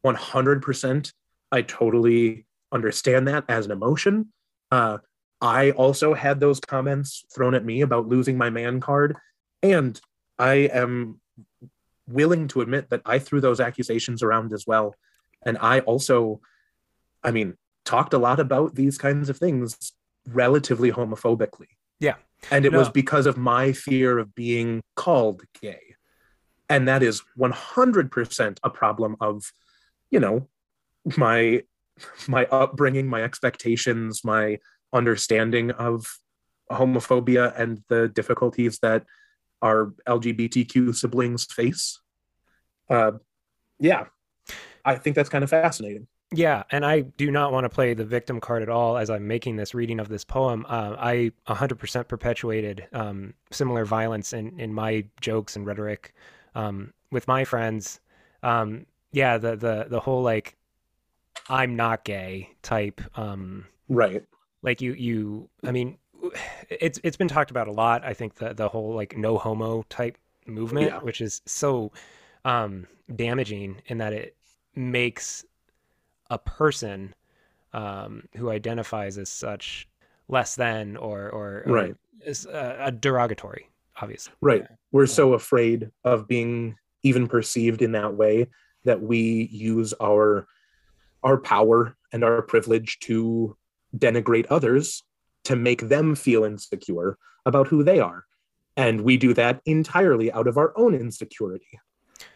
100%, 0.04 1.12
I 1.52 1.62
totally 1.62 2.46
understand 2.72 3.28
that 3.28 3.44
as 3.48 3.66
an 3.66 3.72
emotion. 3.72 4.32
Uh, 4.70 4.98
I 5.42 5.72
also 5.72 6.14
had 6.14 6.38
those 6.38 6.60
comments 6.60 7.24
thrown 7.34 7.54
at 7.54 7.64
me 7.64 7.80
about 7.82 8.08
losing 8.08 8.38
my 8.38 8.48
man 8.48 8.80
card. 8.80 9.16
And 9.62 10.00
I 10.38 10.54
am 10.72 11.20
willing 12.08 12.48
to 12.48 12.60
admit 12.60 12.90
that 12.90 13.02
I 13.04 13.18
threw 13.18 13.40
those 13.40 13.60
accusations 13.60 14.22
around 14.22 14.52
as 14.52 14.66
well. 14.66 14.94
And 15.44 15.58
I 15.60 15.80
also, 15.80 16.40
I 17.24 17.32
mean, 17.32 17.56
talked 17.84 18.14
a 18.14 18.18
lot 18.18 18.38
about 18.38 18.76
these 18.76 18.96
kinds 18.96 19.28
of 19.28 19.36
things 19.36 19.92
relatively 20.28 20.92
homophobically. 20.92 21.68
Yeah. 21.98 22.14
And 22.50 22.64
it 22.64 22.72
No. 22.72 22.78
was 22.78 22.88
because 22.88 23.26
of 23.26 23.36
my 23.36 23.72
fear 23.72 24.18
of 24.18 24.34
being 24.36 24.82
called 24.94 25.42
gay. 25.60 25.96
And 26.68 26.86
that 26.86 27.02
is 27.02 27.22
100% 27.36 28.58
a 28.62 28.70
problem 28.70 29.16
of, 29.20 29.52
you 30.10 30.20
know, 30.20 30.48
my 31.16 31.64
my 32.26 32.46
upbringing, 32.46 33.06
my 33.06 33.22
expectations, 33.22 34.24
my 34.24 34.58
understanding 34.92 35.70
of 35.72 36.06
homophobia 36.70 37.58
and 37.58 37.82
the 37.88 38.08
difficulties 38.08 38.78
that 38.80 39.04
our 39.60 39.92
LGBTQ 40.06 40.94
siblings 40.94 41.44
face. 41.44 42.00
Uh, 42.90 43.12
yeah, 43.78 44.06
I 44.84 44.96
think 44.96 45.16
that's 45.16 45.28
kind 45.28 45.44
of 45.44 45.50
fascinating. 45.50 46.08
Yeah, 46.34 46.62
and 46.70 46.84
I 46.84 47.00
do 47.00 47.30
not 47.30 47.52
want 47.52 47.64
to 47.64 47.68
play 47.68 47.92
the 47.92 48.04
victim 48.04 48.40
card 48.40 48.62
at 48.62 48.70
all 48.70 48.96
as 48.96 49.10
I'm 49.10 49.26
making 49.26 49.56
this 49.56 49.74
reading 49.74 50.00
of 50.00 50.08
this 50.08 50.24
poem. 50.24 50.64
Uh, 50.66 50.96
I 50.98 51.32
100% 51.46 52.08
perpetuated 52.08 52.86
um, 52.92 53.34
similar 53.50 53.84
violence 53.84 54.32
in, 54.32 54.58
in 54.58 54.72
my 54.72 55.04
jokes 55.20 55.56
and 55.56 55.66
rhetoric 55.66 56.14
um, 56.54 56.94
with 57.10 57.28
my 57.28 57.44
friends. 57.44 58.00
Um, 58.42 58.86
yeah, 59.12 59.36
the 59.36 59.56
the 59.56 59.86
the 59.88 60.00
whole 60.00 60.22
like 60.22 60.56
I'm 61.48 61.76
not 61.76 62.04
gay 62.04 62.50
type. 62.62 63.00
Um, 63.14 63.66
Right. 63.88 64.24
Like 64.62 64.80
you 64.80 64.92
you 64.94 65.48
I 65.64 65.72
mean, 65.72 65.98
it's 66.70 66.98
it's 67.02 67.16
been 67.16 67.28
talked 67.28 67.50
about 67.50 67.68
a 67.68 67.72
lot. 67.72 68.04
I 68.04 68.14
think 68.14 68.34
the 68.36 68.54
the 68.54 68.68
whole 68.68 68.94
like 68.94 69.16
no 69.16 69.38
homo 69.38 69.84
type 69.88 70.18
movement, 70.46 70.86
Yeah. 70.86 70.98
which 71.00 71.20
is 71.20 71.40
so 71.46 71.92
um, 72.44 72.86
damaging 73.14 73.80
in 73.86 73.98
that 73.98 74.12
it 74.12 74.36
makes 74.74 75.44
a 76.30 76.38
person 76.38 77.14
um, 77.72 78.24
who 78.36 78.50
identifies 78.50 79.18
as 79.18 79.28
such 79.28 79.88
less 80.28 80.56
than 80.56 80.96
or 80.96 81.28
or, 81.30 81.62
or 81.66 81.72
Right. 81.72 81.96
is 82.24 82.46
uh, 82.46 82.76
a 82.80 82.90
derogatory, 82.92 83.68
obviously. 84.00 84.34
Right. 84.40 84.64
We're 84.92 85.06
so 85.06 85.34
afraid 85.34 85.90
of 86.04 86.26
being 86.28 86.76
even 87.02 87.26
perceived 87.26 87.82
in 87.82 87.92
that 87.92 88.14
way 88.14 88.48
that 88.84 89.00
we 89.00 89.48
use 89.52 89.92
our 90.02 90.46
our 91.22 91.36
power 91.38 91.96
and 92.12 92.24
our 92.24 92.42
privilege 92.42 92.98
to 93.00 93.56
denigrate 93.96 94.46
others 94.50 95.02
to 95.44 95.56
make 95.56 95.88
them 95.88 96.14
feel 96.14 96.44
insecure 96.44 97.18
about 97.44 97.68
who 97.68 97.82
they 97.82 97.98
are. 97.98 98.24
And 98.76 99.02
we 99.02 99.16
do 99.16 99.34
that 99.34 99.60
entirely 99.66 100.32
out 100.32 100.46
of 100.46 100.56
our 100.56 100.72
own 100.76 100.94
insecurity. 100.94 101.78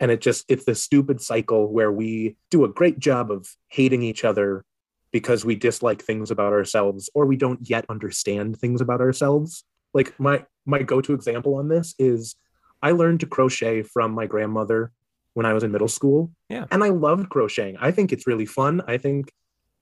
And 0.01 0.11
it 0.11 0.21
just 0.21 0.45
it's 0.49 0.65
this 0.65 0.83
stupid 0.83 1.21
cycle 1.21 1.73
where 1.73 1.93
we 1.93 2.37
do 2.51 2.65
a 2.65 2.69
great 2.69 2.99
job 2.99 3.31
of 3.31 3.49
hating 3.69 4.03
each 4.03 4.25
other 4.25 4.65
because 5.13 5.45
we 5.45 5.55
dislike 5.55 6.03
things 6.03 6.31
about 6.31 6.53
ourselves 6.53 7.09
or 7.15 7.25
we 7.25 7.37
don't 7.37 7.69
yet 7.69 7.87
understand 7.89 8.59
things 8.59 8.81
about 8.81 9.01
ourselves. 9.01 9.65
Like 9.95 10.19
my 10.21 10.45
my 10.67 10.83
go-to 10.83 11.15
example 11.15 11.55
on 11.55 11.69
this 11.69 11.95
is 11.99 12.35
I 12.83 12.91
learned 12.91 13.21
to 13.21 13.27
crochet 13.27 13.83
from 13.83 14.13
my 14.13 14.27
grandmother 14.27 14.93
when 15.35 15.47
I 15.47 15.53
was 15.53 15.63
in 15.63 15.73
middle 15.73 15.89
school. 15.89 16.33
Yeah. 16.49 16.67
And 16.71 16.83
I 16.85 16.89
loved 16.89 17.31
crocheting. 17.31 17.77
I 17.79 17.91
think 17.93 18.13
it's 18.13 18.27
really 18.27 18.47
fun. 18.47 18.83
I 18.87 18.99
think 18.99 19.33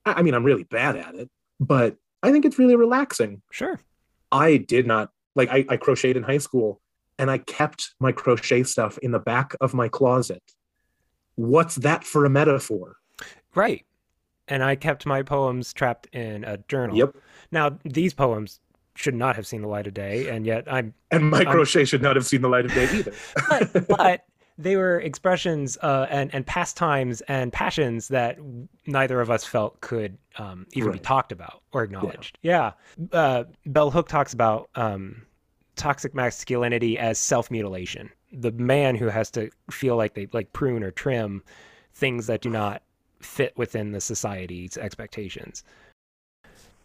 I 0.05 0.13
I 0.13 0.21
mean 0.21 0.35
I'm 0.35 0.45
really 0.45 0.63
bad 0.63 0.95
at 0.95 1.15
it, 1.15 1.29
but 1.59 1.95
I 2.23 2.31
think 2.31 2.45
it's 2.45 2.59
really 2.59 2.75
relaxing. 2.75 3.41
Sure. 3.51 3.79
I 4.31 4.57
did 4.57 4.87
not 4.87 5.11
like 5.35 5.49
I, 5.49 5.65
I 5.69 5.77
crocheted 5.77 6.17
in 6.17 6.23
high 6.23 6.37
school 6.39 6.81
and 7.19 7.29
I 7.29 7.37
kept 7.37 7.93
my 7.99 8.11
crochet 8.11 8.63
stuff 8.63 8.97
in 8.99 9.11
the 9.11 9.19
back 9.19 9.55
of 9.61 9.73
my 9.73 9.87
closet. 9.87 10.43
What's 11.35 11.75
that 11.75 12.03
for 12.03 12.25
a 12.25 12.29
metaphor? 12.29 12.95
Right. 13.53 13.85
And 14.47 14.63
I 14.63 14.75
kept 14.75 15.05
my 15.05 15.23
poems 15.23 15.73
trapped 15.73 16.07
in 16.13 16.43
a 16.43 16.57
journal. 16.67 16.97
Yep. 16.97 17.15
Now, 17.51 17.77
these 17.83 18.13
poems 18.13 18.59
should 18.95 19.15
not 19.15 19.35
have 19.35 19.47
seen 19.47 19.61
the 19.61 19.67
light 19.67 19.87
of 19.87 19.93
day, 19.93 20.29
and 20.29 20.45
yet 20.45 20.71
I'm 20.71 20.93
And 21.11 21.29
my 21.29 21.39
I'm- 21.39 21.51
crochet 21.51 21.85
should 21.85 22.01
not 22.01 22.15
have 22.15 22.25
seen 22.25 22.41
the 22.41 22.47
light 22.49 22.65
of 22.65 22.73
day 22.73 22.87
either. 22.93 23.13
but, 23.49 23.87
but 23.87 24.25
they 24.57 24.77
were 24.77 24.99
expressions 25.01 25.77
uh, 25.81 26.07
and 26.09 26.33
and 26.33 26.45
pastimes 26.45 27.21
and 27.21 27.51
passions 27.51 28.07
that 28.09 28.37
neither 28.85 29.19
of 29.21 29.29
us 29.29 29.43
felt 29.43 29.81
could 29.81 30.17
um, 30.37 30.65
even 30.73 30.91
be 30.91 30.99
talked 30.99 31.31
about 31.31 31.61
or 31.73 31.83
acknowledged. 31.83 32.37
Yeah, 32.41 32.71
Uh, 33.11 33.45
Bell 33.65 33.91
Hook 33.91 34.07
talks 34.07 34.33
about 34.33 34.69
um, 34.75 35.23
toxic 35.75 36.15
masculinity 36.15 36.97
as 36.97 37.19
self 37.19 37.51
mutilation. 37.51 38.09
The 38.31 38.51
man 38.51 38.95
who 38.95 39.07
has 39.07 39.29
to 39.31 39.49
feel 39.71 39.95
like 39.97 40.13
they 40.13 40.27
like 40.31 40.53
prune 40.53 40.83
or 40.83 40.91
trim 40.91 41.43
things 41.93 42.27
that 42.27 42.41
do 42.41 42.49
not 42.49 42.81
fit 43.21 43.57
within 43.57 43.91
the 43.91 44.01
society's 44.01 44.77
expectations. 44.77 45.63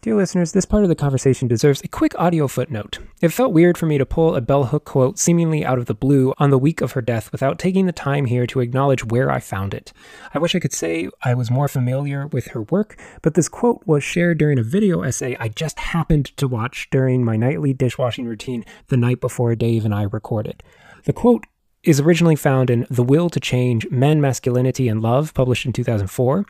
Dear 0.02 0.16
listeners, 0.16 0.52
this 0.52 0.64
part 0.64 0.82
of 0.82 0.88
the 0.88 0.94
conversation 0.94 1.46
deserves 1.46 1.82
a 1.82 1.88
quick 1.88 2.18
audio 2.18 2.48
footnote. 2.48 3.00
It 3.20 3.34
felt 3.34 3.52
weird 3.52 3.76
for 3.76 3.84
me 3.84 3.98
to 3.98 4.06
pull 4.06 4.34
a 4.34 4.40
Bell 4.40 4.64
Hook 4.64 4.86
quote 4.86 5.18
seemingly 5.18 5.62
out 5.62 5.76
of 5.76 5.84
the 5.84 5.94
blue 5.94 6.32
on 6.38 6.48
the 6.48 6.56
week 6.56 6.80
of 6.80 6.92
her 6.92 7.02
death 7.02 7.30
without 7.32 7.58
taking 7.58 7.84
the 7.84 7.92
time 7.92 8.24
here 8.24 8.46
to 8.46 8.60
acknowledge 8.60 9.04
where 9.04 9.30
I 9.30 9.40
found 9.40 9.74
it. 9.74 9.92
I 10.32 10.38
wish 10.38 10.54
I 10.54 10.58
could 10.58 10.72
say 10.72 11.10
I 11.22 11.34
was 11.34 11.50
more 11.50 11.68
familiar 11.68 12.26
with 12.26 12.46
her 12.52 12.62
work, 12.62 12.98
but 13.20 13.34
this 13.34 13.50
quote 13.50 13.82
was 13.84 14.02
shared 14.02 14.38
during 14.38 14.58
a 14.58 14.62
video 14.62 15.02
essay 15.02 15.36
I 15.38 15.48
just 15.48 15.78
happened 15.78 16.34
to 16.38 16.48
watch 16.48 16.88
during 16.90 17.22
my 17.22 17.36
nightly 17.36 17.74
dishwashing 17.74 18.24
routine 18.24 18.64
the 18.86 18.96
night 18.96 19.20
before 19.20 19.54
Dave 19.54 19.84
and 19.84 19.94
I 19.94 20.04
recorded. 20.04 20.62
The 21.04 21.12
quote 21.12 21.44
is 21.82 22.00
originally 22.00 22.36
found 22.36 22.70
in 22.70 22.86
The 22.88 23.04
Will 23.04 23.28
to 23.28 23.38
Change 23.38 23.86
Men, 23.90 24.22
Masculinity, 24.22 24.88
and 24.88 25.02
Love, 25.02 25.34
published 25.34 25.66
in 25.66 25.74
2004 25.74 26.46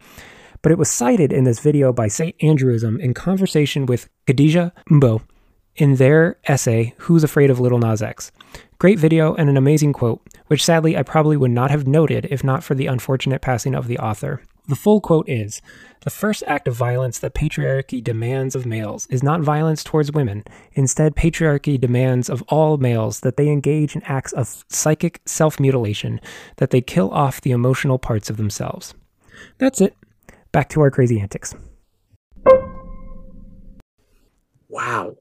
but 0.62 0.72
it 0.72 0.78
was 0.78 0.90
cited 0.90 1.32
in 1.32 1.44
this 1.44 1.60
video 1.60 1.92
by 1.92 2.08
St. 2.08 2.36
Andrewism 2.38 2.98
in 3.00 3.14
conversation 3.14 3.86
with 3.86 4.08
Khadija 4.26 4.72
Mbowe 4.90 5.22
in 5.76 5.96
their 5.96 6.38
essay, 6.44 6.94
Who's 6.98 7.24
Afraid 7.24 7.50
of 7.50 7.60
Lil 7.60 7.78
Nas 7.78 8.02
X? 8.02 8.32
Great 8.78 8.98
video 8.98 9.34
and 9.34 9.48
an 9.48 9.56
amazing 9.56 9.92
quote, 9.92 10.22
which 10.46 10.64
sadly 10.64 10.96
I 10.96 11.02
probably 11.02 11.36
would 11.36 11.50
not 11.50 11.70
have 11.70 11.86
noted 11.86 12.26
if 12.30 12.42
not 12.44 12.62
for 12.64 12.74
the 12.74 12.86
unfortunate 12.86 13.42
passing 13.42 13.74
of 13.74 13.86
the 13.86 13.98
author. 13.98 14.42
The 14.68 14.76
full 14.76 15.00
quote 15.00 15.28
is 15.28 15.60
The 16.02 16.10
first 16.10 16.42
act 16.46 16.68
of 16.68 16.76
violence 16.76 17.18
that 17.18 17.34
patriarchy 17.34 18.02
demands 18.02 18.54
of 18.54 18.66
males 18.66 19.06
is 19.06 19.22
not 19.22 19.40
violence 19.40 19.82
towards 19.82 20.12
women. 20.12 20.44
Instead, 20.72 21.16
patriarchy 21.16 21.80
demands 21.80 22.30
of 22.30 22.42
all 22.48 22.76
males 22.76 23.20
that 23.20 23.36
they 23.36 23.48
engage 23.48 23.96
in 23.96 24.02
acts 24.04 24.32
of 24.32 24.64
psychic 24.68 25.20
self 25.26 25.58
mutilation, 25.58 26.20
that 26.56 26.70
they 26.70 26.80
kill 26.80 27.10
off 27.10 27.40
the 27.40 27.50
emotional 27.50 27.98
parts 27.98 28.30
of 28.30 28.36
themselves. 28.36 28.94
That's 29.58 29.80
it 29.80 29.94
back 30.52 30.68
to 30.70 30.80
our 30.80 30.90
crazy 30.90 31.20
antics. 31.20 31.54
wow. 34.70 35.16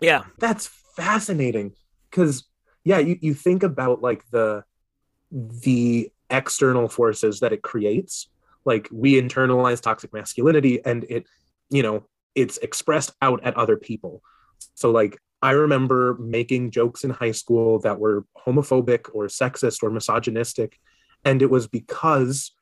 Yeah. 0.00 0.24
That's 0.38 0.68
fascinating. 0.96 1.74
Cause 2.10 2.44
yeah, 2.84 2.98
you, 2.98 3.18
you 3.20 3.34
think 3.34 3.62
about 3.62 4.00
like 4.00 4.24
the 4.30 4.64
the 5.30 6.10
external 6.30 6.88
forces 6.88 7.40
that 7.40 7.52
it 7.52 7.62
creates. 7.62 8.28
Like 8.64 8.88
we 8.92 9.20
internalize 9.20 9.80
toxic 9.80 10.12
masculinity 10.12 10.84
and 10.84 11.04
it, 11.08 11.26
you 11.68 11.82
know, 11.82 12.06
it's 12.34 12.58
expressed 12.58 13.12
out 13.20 13.44
at 13.44 13.56
other 13.56 13.76
people. 13.76 14.22
So 14.74 14.90
like 14.90 15.18
I 15.42 15.52
remember 15.52 16.16
making 16.18 16.70
jokes 16.70 17.04
in 17.04 17.10
high 17.10 17.32
school 17.32 17.80
that 17.80 17.98
were 17.98 18.24
homophobic 18.46 19.10
or 19.12 19.26
sexist 19.26 19.82
or 19.82 19.90
misogynistic. 19.90 20.78
And 21.24 21.42
it 21.42 21.50
was 21.50 21.66
because 21.66 22.52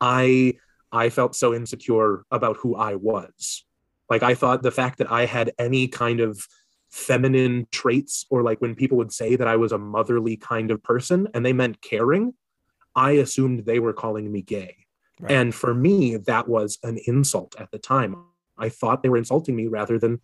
I 0.00 0.54
I 0.92 1.08
felt 1.08 1.34
so 1.34 1.54
insecure 1.54 2.24
about 2.30 2.58
who 2.58 2.76
I 2.76 2.94
was. 2.96 3.64
Like 4.10 4.22
I 4.22 4.34
thought 4.34 4.62
the 4.62 4.70
fact 4.70 4.98
that 4.98 5.10
I 5.10 5.24
had 5.26 5.52
any 5.58 5.88
kind 5.88 6.20
of 6.20 6.46
feminine 6.90 7.66
traits 7.72 8.26
or 8.28 8.42
like 8.42 8.60
when 8.60 8.74
people 8.74 8.98
would 8.98 9.12
say 9.12 9.34
that 9.36 9.48
I 9.48 9.56
was 9.56 9.72
a 9.72 9.78
motherly 9.78 10.36
kind 10.36 10.70
of 10.70 10.82
person 10.82 11.28
and 11.32 11.44
they 11.46 11.54
meant 11.54 11.80
caring, 11.80 12.34
I 12.94 13.12
assumed 13.12 13.64
they 13.64 13.78
were 13.78 13.94
calling 13.94 14.30
me 14.30 14.42
gay. 14.42 14.76
Right. 15.18 15.32
And 15.32 15.54
for 15.54 15.72
me, 15.72 16.16
that 16.16 16.48
was 16.48 16.78
an 16.82 16.98
insult 17.06 17.54
at 17.58 17.70
the 17.70 17.78
time. 17.78 18.16
I 18.58 18.68
thought 18.68 19.02
they 19.02 19.08
were 19.08 19.16
insulting 19.16 19.56
me 19.56 19.66
rather 19.68 19.98
than, 19.98 20.20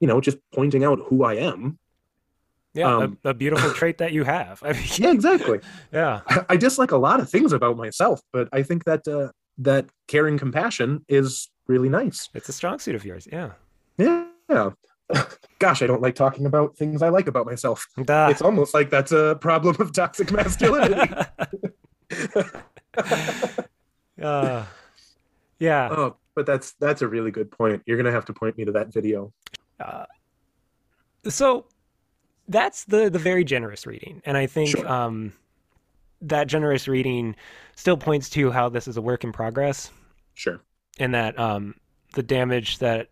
you 0.00 0.06
know, 0.06 0.20
just 0.20 0.36
pointing 0.54 0.84
out 0.84 1.00
who 1.06 1.24
I 1.24 1.34
am. 1.36 1.78
Yeah, 2.74 2.96
Um, 2.96 3.18
a, 3.24 3.30
a 3.30 3.34
beautiful 3.34 3.70
trait 3.80 3.98
that 3.98 4.12
you 4.12 4.24
have. 4.24 4.62
I 4.62 4.72
mean, 4.72 4.82
Yeah, 4.98 5.12
exactly. 5.12 5.60
yeah. 5.92 6.20
I- 6.26 6.44
I 6.50 6.56
dislike 6.56 6.90
a 6.92 6.96
lot 6.98 7.20
of 7.20 7.30
things 7.30 7.52
about 7.54 7.76
myself, 7.78 8.20
but 8.32 8.48
I 8.52 8.62
think 8.62 8.84
that 8.84 9.06
uh, 9.08 9.30
that 9.58 9.86
caring 10.06 10.38
compassion 10.38 11.04
is 11.08 11.50
really 11.66 11.88
nice. 11.88 12.28
It's 12.34 12.48
a 12.48 12.52
strong 12.52 12.78
suit 12.78 12.94
of 12.94 13.04
yours. 13.04 13.28
Yeah. 13.30 13.50
Yeah. 13.98 14.26
Gosh, 15.58 15.82
I 15.82 15.86
don't 15.86 16.02
like 16.02 16.14
talking 16.14 16.46
about 16.46 16.76
things 16.76 17.02
I 17.02 17.08
like 17.08 17.26
about 17.26 17.46
myself. 17.46 17.86
Duh. 18.02 18.28
It's 18.30 18.42
almost 18.42 18.74
like 18.74 18.90
that's 18.90 19.12
a 19.12 19.36
problem 19.40 19.76
of 19.78 19.92
toxic 19.92 20.32
masculinity. 20.32 21.12
uh, 24.22 24.64
yeah. 25.58 25.88
oh, 25.90 26.16
but 26.34 26.46
that's 26.46 26.72
that's 26.72 27.02
a 27.02 27.08
really 27.08 27.30
good 27.30 27.50
point. 27.50 27.82
You're 27.86 27.96
gonna 27.96 28.12
have 28.12 28.24
to 28.26 28.32
point 28.32 28.56
me 28.56 28.64
to 28.64 28.72
that 28.72 28.92
video. 28.92 29.32
Uh, 29.78 30.06
so 31.28 31.66
that's 32.48 32.84
the 32.84 33.10
the 33.10 33.18
very 33.18 33.44
generous 33.44 33.86
reading, 33.86 34.22
and 34.24 34.36
I 34.36 34.46
think 34.46 34.70
Sure. 34.70 34.88
um, 34.88 35.32
that 36.22 36.46
generous 36.46 36.88
reading 36.88 37.36
still 37.76 37.96
points 37.96 38.30
to 38.30 38.50
how 38.50 38.68
this 38.68 38.88
is 38.88 38.96
a 38.96 39.02
work 39.02 39.24
in 39.24 39.32
progress, 39.32 39.90
Sure. 40.34 40.60
and 40.98 41.14
that 41.14 41.38
um, 41.38 41.74
the 42.14 42.22
damage 42.22 42.78
that 42.78 43.08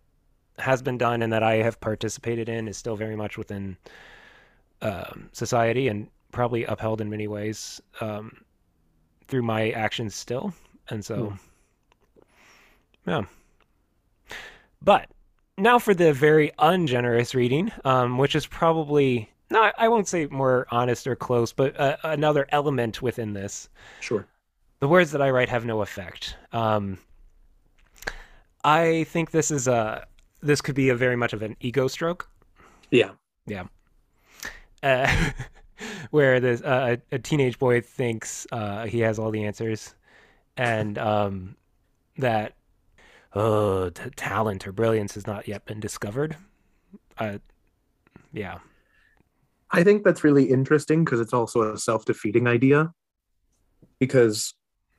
has 0.58 0.82
been 0.82 0.98
done 0.98 1.22
and 1.22 1.32
that 1.32 1.42
I 1.42 1.56
have 1.56 1.80
participated 1.80 2.48
in 2.48 2.68
is 2.68 2.76
still 2.76 2.96
very 2.96 3.16
much 3.16 3.36
within 3.38 3.76
um, 4.82 5.28
society 5.32 5.88
and 5.88 6.08
probably 6.32 6.64
upheld 6.64 7.00
in 7.00 7.10
many 7.10 7.26
ways 7.26 7.80
um, 8.00 8.44
through 9.26 9.42
my 9.42 9.70
actions 9.70 10.14
still, 10.14 10.54
and 10.88 11.04
so 11.04 11.34
yeah. 13.06 13.22
But 14.82 15.10
now 15.58 15.78
for 15.78 15.94
the 15.94 16.12
very 16.12 16.52
ungenerous 16.58 17.34
reading, 17.34 17.70
um, 17.84 18.18
which 18.18 18.34
is 18.34 18.46
probably 18.46 19.30
no, 19.50 19.70
I- 19.76 19.88
won't 19.88 20.08
say 20.08 20.26
more 20.26 20.66
honest 20.70 21.06
or 21.06 21.16
close, 21.16 21.52
but 21.52 21.78
uh, 21.78 21.96
another 22.04 22.46
element 22.50 23.02
within 23.02 23.32
this. 23.32 23.68
Sure. 24.00 24.26
The 24.80 24.88
words 24.88 25.12
that 25.12 25.20
I 25.20 25.30
write 25.30 25.48
have 25.48 25.64
no 25.64 25.82
effect. 25.82 26.36
Um, 26.52 26.98
I 28.64 29.04
think 29.04 29.30
this 29.30 29.50
is 29.50 29.68
a 29.68 30.06
this 30.42 30.60
could 30.60 30.74
be 30.74 30.88
a 30.88 30.94
very 30.94 31.16
much 31.16 31.32
of 31.32 31.42
an 31.42 31.56
ego 31.60 31.86
stroke, 31.88 32.28
Yeah. 32.90 33.10
Yeah. 33.46 33.64
Uh, 34.82 35.30
where 36.10 36.40
this 36.40 36.62
uh, 36.62 36.96
a 37.12 37.14
a 37.16 37.18
teenage 37.18 37.58
boy 37.58 37.80
thinks 37.80 38.46
uh, 38.52 38.86
he 38.86 39.00
has 39.00 39.18
all 39.18 39.30
the 39.30 39.44
answers, 39.44 39.94
and 40.56 40.96
um, 40.98 41.56
that 42.16 42.54
oh, 43.34 43.90
t- 43.90 44.10
talent 44.16 44.66
or 44.66 44.72
brilliance 44.72 45.14
has 45.14 45.26
not 45.26 45.46
yet 45.48 45.64
been 45.66 45.80
discovered. 45.80 46.36
Uh, 47.18 47.38
yeah, 48.32 48.58
I 49.72 49.82
think 49.84 50.04
that's 50.04 50.24
really 50.24 50.44
interesting 50.44 51.04
because 51.04 51.20
it's 51.20 51.32
also 51.32 51.72
a 51.72 51.78
self-defeating 51.78 52.46
idea. 52.46 52.92
Because 53.98 54.54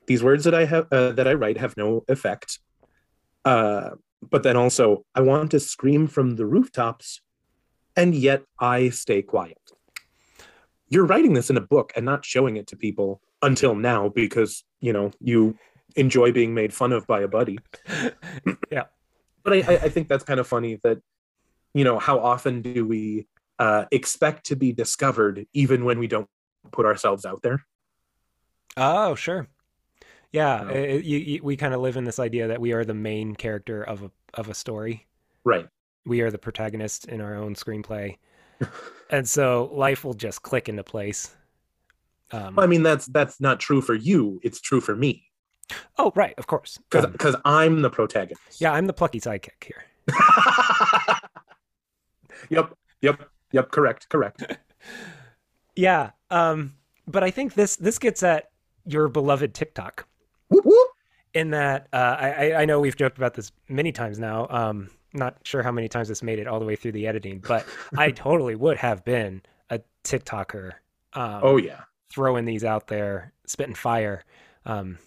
these 0.06 0.22
words 0.22 0.44
that 0.44 0.54
I 0.54 0.64
have 0.64 0.86
uh, 0.92 1.12
that 1.12 1.28
I 1.28 1.34
write 1.34 1.58
have 1.58 1.76
no 1.76 2.04
effect. 2.08 2.58
Uh, 3.44 3.90
but 4.30 4.42
then 4.42 4.56
also, 4.56 5.04
I 5.14 5.20
want 5.20 5.50
to 5.50 5.60
scream 5.60 6.06
from 6.06 6.36
the 6.36 6.46
rooftops, 6.46 7.20
and 7.96 8.14
yet 8.14 8.42
I 8.58 8.90
stay 8.90 9.22
quiet. 9.22 9.58
You're 10.88 11.06
writing 11.06 11.34
this 11.34 11.50
in 11.50 11.56
a 11.56 11.60
book 11.60 11.92
and 11.96 12.04
not 12.04 12.24
showing 12.24 12.56
it 12.56 12.66
to 12.68 12.76
people 12.76 13.20
until 13.42 13.74
now 13.74 14.08
because 14.08 14.64
you 14.80 14.92
know 14.92 15.10
you 15.20 15.56
enjoy 15.96 16.32
being 16.32 16.54
made 16.54 16.72
fun 16.72 16.92
of 16.92 17.06
by 17.06 17.20
a 17.22 17.28
buddy. 17.28 17.58
Yeah. 18.70 18.84
But 19.44 19.52
I, 19.54 19.56
I, 19.56 19.72
I 19.84 19.88
think 19.88 20.08
that's 20.08 20.24
kind 20.24 20.40
of 20.40 20.46
funny 20.46 20.78
that 20.84 20.98
you 21.74 21.84
know 21.84 21.98
how 21.98 22.18
often 22.18 22.62
do 22.62 22.86
we 22.86 23.26
uh, 23.58 23.84
expect 23.90 24.46
to 24.46 24.56
be 24.56 24.72
discovered 24.72 25.46
even 25.52 25.84
when 25.84 25.98
we 25.98 26.06
don't 26.06 26.28
put 26.70 26.86
ourselves 26.86 27.24
out 27.24 27.42
there. 27.42 27.64
Oh, 28.76 29.14
sure. 29.14 29.48
Yeah, 30.32 30.62
uh, 30.62 30.74
you, 30.74 31.18
you, 31.18 31.40
we 31.42 31.56
kind 31.56 31.74
of 31.74 31.80
live 31.80 31.96
in 31.96 32.04
this 32.04 32.18
idea 32.18 32.48
that 32.48 32.60
we 32.60 32.72
are 32.72 32.84
the 32.84 32.94
main 32.94 33.34
character 33.34 33.82
of 33.82 34.02
a 34.02 34.10
of 34.34 34.48
a 34.48 34.54
story. 34.54 35.06
Right. 35.44 35.68
We 36.06 36.22
are 36.22 36.30
the 36.30 36.38
protagonist 36.38 37.06
in 37.06 37.20
our 37.20 37.34
own 37.34 37.54
screenplay, 37.54 38.16
and 39.10 39.28
so 39.28 39.70
life 39.74 40.04
will 40.04 40.14
just 40.14 40.42
click 40.42 40.70
into 40.70 40.82
place. 40.82 41.36
Um, 42.30 42.58
I 42.58 42.66
mean, 42.66 42.82
that's 42.82 43.04
that's 43.06 43.42
not 43.42 43.60
true 43.60 43.82
for 43.82 43.94
you. 43.94 44.40
It's 44.42 44.58
true 44.58 44.80
for 44.80 44.96
me 44.96 45.32
oh, 45.98 46.12
right, 46.14 46.34
of 46.38 46.46
course. 46.46 46.78
because 46.90 47.04
Um, 47.04 47.12
because 47.12 47.36
I'm 47.44 47.82
the 47.82 47.90
protagonist. 47.90 48.60
yeah, 48.60 48.72
I'm 48.72 48.86
the 48.86 48.92
plucky 48.92 49.20
sidekick 49.20 49.64
here. 49.64 49.84
yep. 52.50 52.74
Yep. 53.00 53.28
Yep. 53.52 53.70
Correct. 53.70 54.08
Correct. 54.08 54.42
Yeah, 55.74 56.10
um, 56.30 56.74
but 57.06 57.24
I 57.24 57.30
think 57.30 57.54
this 57.54 57.76
this 57.76 57.98
gets 57.98 58.22
at 58.22 58.50
your 58.84 59.08
beloved 59.08 59.54
TikTok. 59.54 60.06
whoop, 60.48 60.66
whoop. 60.66 60.88
in 61.32 61.50
that 61.52 61.88
uh, 61.94 62.16
I, 62.18 62.54
I- 62.54 62.64
know 62.66 62.78
we've 62.80 62.96
joked 62.96 63.16
about 63.16 63.32
this 63.34 63.52
many 63.70 63.90
times 63.90 64.18
now. 64.18 64.46
Um, 64.50 64.90
not 65.14 65.38
sure 65.44 65.62
how 65.62 65.72
many 65.72 65.88
times 65.88 66.08
this 66.08 66.22
made 66.22 66.38
it 66.38 66.46
all 66.46 66.60
the 66.60 66.66
way 66.66 66.76
through 66.76 66.92
the 66.92 67.06
editing, 67.06 67.38
but 67.46 67.64
I 67.96 68.10
totally 68.10 68.54
would 68.54 68.76
have 68.76 69.02
been 69.04 69.40
a 69.70 69.80
TikToker. 70.04 70.72
Um, 71.14 71.40
Oh 71.42 71.56
yeah. 71.56 71.80
throwing 72.10 72.44
these 72.44 72.64
out 72.64 72.88
there, 72.88 73.32
spitting 73.46 73.74
fire. 73.74 74.24
Um, 74.66 74.98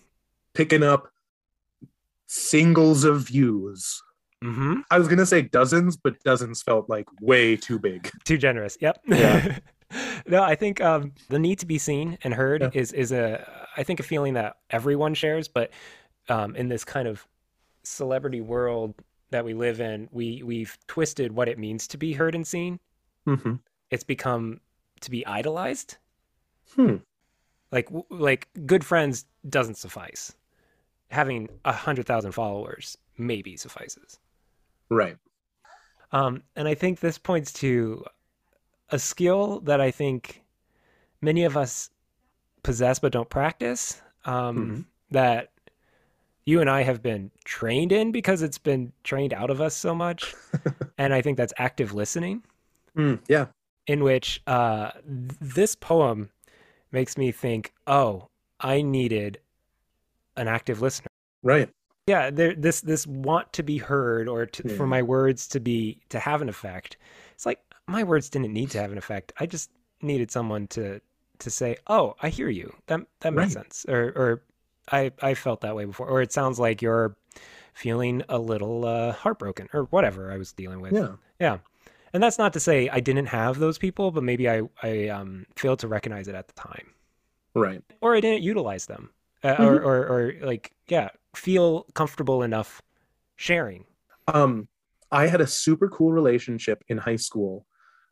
Picking 0.55 0.81
up 0.83 1.11
singles 2.27 3.03
of 3.03 3.27
views. 3.27 4.01
Mhm. 4.43 4.83
I 4.91 4.97
was 4.99 5.07
gonna 5.07 5.25
say 5.25 5.41
dozens, 5.41 5.97
but 5.97 6.21
dozens 6.23 6.61
felt 6.61 6.89
like 6.89 7.05
way 7.21 7.55
too 7.55 7.79
big. 7.79 8.11
Too 8.23 8.37
generous. 8.37 8.77
Yep. 8.81 8.99
Yeah. 9.07 9.59
no, 10.27 10.43
I 10.43 10.55
think 10.55 10.81
um, 10.81 11.13
the 11.29 11.39
need 11.39 11.59
to 11.59 11.65
be 11.65 11.77
seen 11.77 12.17
and 12.23 12.33
heard 12.33 12.61
Yeah. 12.61 12.69
is 12.73 12.91
is 12.93 13.11
a 13.11 13.47
I 13.77 13.83
think 13.83 13.99
a 13.99 14.03
feeling 14.03 14.33
that 14.35 14.57
everyone 14.69 15.13
shares, 15.13 15.47
but 15.47 15.71
um, 16.29 16.55
in 16.55 16.69
this 16.69 16.83
kind 16.83 17.07
of 17.07 17.27
celebrity 17.83 18.41
world 18.41 18.95
that 19.31 19.45
we 19.45 19.53
live 19.53 19.79
in, 19.81 20.07
we 20.11 20.41
we've 20.43 20.77
twisted 20.87 21.31
what 21.33 21.47
it 21.47 21.57
means 21.59 21.87
to 21.89 21.97
be 21.97 22.13
heard 22.13 22.35
and 22.35 22.45
seen. 22.47 22.79
Mhm. 23.27 23.59
It's 23.91 24.03
become 24.03 24.59
to 25.01 25.11
be 25.11 25.25
idolized. 25.25 25.97
Hmm. 26.75 26.97
Like 27.71 27.89
like 28.09 28.47
good 28.65 28.83
friends 28.83 29.25
doesn't 29.47 29.75
suffice. 29.77 30.33
Having 31.11 31.49
a 31.63 31.71
hundred 31.73 32.05
thousand 32.05 32.31
followers 32.31 32.97
maybe 33.17 33.55
suffices. 33.55 34.19
Right. 34.89 35.17
Um, 36.11 36.43
and 36.55 36.67
I 36.67 36.75
think 36.75 36.99
this 36.99 37.17
points 37.17 37.51
to 37.53 38.03
a 38.89 38.99
skill 38.99 39.59
that 39.61 39.81
I 39.81 39.91
think 39.91 40.43
many 41.21 41.43
of 41.43 41.57
us 41.57 41.89
possess 42.63 42.99
but 42.99 43.11
don't 43.11 43.29
practice. 43.29 44.01
Um, 44.25 44.57
Mhm. 44.57 44.85
That 45.11 45.51
you 46.45 46.61
and 46.61 46.69
I 46.69 46.83
have 46.83 47.01
been 47.01 47.31
trained 47.43 47.91
in 47.91 48.11
because 48.11 48.41
it's 48.41 48.57
been 48.57 48.91
trained 49.03 49.33
out 49.33 49.49
of 49.49 49.61
us 49.61 49.75
so 49.75 49.93
much. 49.95 50.33
and 50.97 51.13
I 51.13 51.21
think 51.21 51.37
that's 51.37 51.53
active 51.57 51.93
listening, 51.93 52.43
Mm, 52.95 53.19
yeah. 53.27 53.47
in 53.87 54.03
which 54.03 54.41
uh, 54.47 54.91
this 55.05 55.75
poem 55.75 56.29
makes 56.91 57.17
me 57.17 57.31
think, 57.31 57.73
oh, 57.87 58.29
I 58.59 58.81
needed 58.81 59.39
an 60.37 60.47
active 60.47 60.81
listener. 60.81 61.07
Right. 61.43 61.69
Yeah 62.07 62.29
there 62.29 62.53
this 62.55 62.81
this 62.81 63.07
want 63.07 63.51
to 63.53 63.63
be 63.63 63.77
heard 63.77 64.27
or 64.27 64.45
to, 64.45 64.69
for 64.69 64.85
my 64.87 65.01
words 65.01 65.47
to 65.49 65.59
be 65.59 65.99
to 66.09 66.19
have 66.19 66.41
an 66.41 66.49
effect. 66.49 66.97
It's 67.33 67.45
like 67.45 67.59
my 67.87 68.03
words 68.03 68.29
didn't 68.29 68.53
need 68.53 68.71
to 68.71 68.79
have 68.81 68.91
an 68.91 68.97
effect. 68.97 69.33
I 69.39 69.45
just 69.45 69.69
needed 70.01 70.31
someone 70.31 70.67
to 70.67 70.99
to 71.39 71.49
say 71.49 71.77
oh 71.87 72.15
i 72.21 72.29
hear 72.29 72.49
you. 72.49 72.73
That 72.87 73.01
that 73.21 73.33
makes 73.33 73.55
Right. 73.55 73.63
sense. 73.63 73.85
Or 73.89 74.03
or 74.15 74.41
i 74.91 75.11
i 75.21 75.33
felt 75.33 75.61
that 75.61 75.75
way 75.75 75.85
before. 75.85 76.07
Or 76.07 76.21
it 76.21 76.31
sounds 76.31 76.59
like 76.59 76.81
you're 76.81 77.15
feeling 77.73 78.23
a 78.29 78.37
little 78.39 78.85
uh 78.85 79.11
heartbroken 79.11 79.67
or 79.73 79.83
whatever 79.85 80.31
i 80.31 80.37
was 80.37 80.53
dealing 80.53 80.79
with. 80.81 80.93
Yeah. 80.93 81.13
yeah. 81.39 81.57
And 82.13 82.23
that's 82.23 82.37
not 82.37 82.53
to 82.53 82.59
say 82.59 82.87
i 82.89 82.99
didn't 82.99 83.25
have 83.27 83.59
those 83.59 83.77
people 83.77 84.11
but 84.11 84.23
maybe 84.23 84.49
i 84.49 84.61
i 84.83 85.07
um 85.09 85.45
failed 85.55 85.79
to 85.79 85.87
recognize 85.87 86.27
it 86.27 86.35
at 86.35 86.47
the 86.47 86.53
time. 86.53 86.87
Right. 87.53 87.81
or 88.01 88.15
I 88.15 88.19
didn't 88.19 88.43
utilize 88.43 88.85
them, 88.85 89.11
uh, 89.43 89.55
Mm-hmm. 89.55 89.63
or, 89.63 89.75
or 89.81 90.07
or 90.07 90.33
like 90.41 90.71
yeah, 90.87 91.09
feel 91.37 91.85
comfortable 91.93 92.43
enough 92.43 92.81
sharing. 93.35 93.85
Um, 94.27 94.67
I 95.11 95.27
had 95.27 95.41
a 95.41 95.47
super 95.47 95.87
cool 95.87 96.11
relationship 96.11 96.83
in 96.87 96.97
high 96.97 97.15
school. 97.15 97.65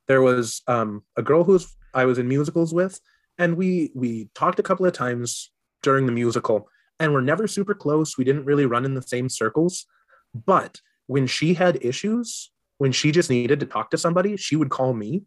There 0.07 0.21
was 0.21 0.62
um, 0.67 1.03
a 1.17 1.23
girl 1.23 1.43
who 1.43 1.59
I 1.93 2.05
was 2.05 2.17
in 2.17 2.27
musicals 2.27 2.73
with, 2.73 2.99
and 3.38 3.57
we 3.57 3.91
we 3.95 4.29
talked 4.36 4.59
a 4.59 4.63
couple 4.63 4.86
of 4.86 4.93
times 4.93 5.51
during 5.81 6.05
the 6.05 6.12
musical, 6.12 6.67
and 6.99 7.13
we're 7.13 7.21
never 7.21 7.47
super 7.47 7.73
close. 7.73 8.17
We 8.17 8.23
didn't 8.23 8.45
really 8.45 8.65
run 8.65 8.86
in 8.86 8.93
the 8.93 9.01
same 9.01 9.29
circles, 9.29 9.86
but 10.33 10.79
when 11.07 11.27
she 11.27 11.53
had 11.53 11.83
issues, 11.83 12.51
when 12.77 12.91
she 12.91 13.12
just 13.12 13.29
needed 13.29 13.59
to 13.59 13.65
talk 13.65 13.91
to 13.91 13.97
somebody, 13.97 14.38
she 14.38 14.55
would 14.55 14.69
call 14.69 14.93
me, 14.93 15.23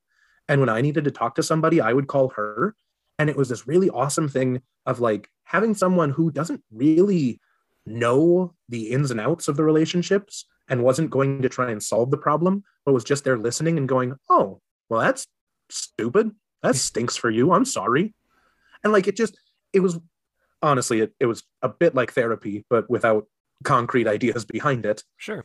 and 0.49 0.61
when 0.61 0.69
I 0.69 0.81
needed 0.81 1.05
to 1.05 1.11
talk 1.11 1.35
to 1.37 1.43
somebody, 1.43 1.81
I 1.81 1.93
would 1.93 2.07
call 2.07 2.29
her, 2.31 2.75
and 3.19 3.29
it 3.29 3.37
was 3.37 3.49
this 3.49 3.67
really 3.67 3.91
awesome 3.91 4.29
thing 4.29 4.63
of 4.85 5.01
like 5.01 5.29
having 5.45 5.75
someone 5.75 6.11
who 6.11 6.31
doesn't 6.31 6.63
really 6.71 7.41
know 7.87 8.55
the 8.69 8.91
ins 8.91 9.11
and 9.11 9.21
outs 9.21 9.49
of 9.49 9.57
the 9.57 9.65
relationships 9.65 10.47
and 10.69 10.83
wasn't 10.83 11.11
going 11.11 11.43
to 11.43 11.49
try 11.49 11.71
and 11.71 11.83
solve 11.83 12.11
the 12.11 12.17
problem, 12.17 12.65
but 12.85 12.93
was 12.93 13.05
just 13.05 13.25
there 13.25 13.39
listening 13.39 13.79
and 13.79 13.89
going, 13.89 14.15
"Oh, 14.29 14.61
well, 14.89 15.01
that's 15.01 15.27
stupid. 15.71 16.33
That 16.63 16.77
stinks 16.77 17.17
for 17.17 17.31
you. 17.31 17.53
I'm 17.53 17.65
sorry. 17.65 18.15
And 18.83 18.93
like 18.93 19.07
it 19.09 19.17
just 19.17 19.39
it 19.73 19.81
was 19.81 19.99
honestly 20.63 21.01
it, 21.01 21.13
it 21.21 21.27
was 21.27 21.43
a 21.63 21.69
bit 21.69 21.95
like 21.95 22.13
therapy, 22.13 22.65
but 22.69 22.89
without 22.91 23.27
concrete 23.65 24.07
ideas 24.07 24.45
behind 24.57 24.87
it. 24.87 25.03
Sure. 25.17 25.45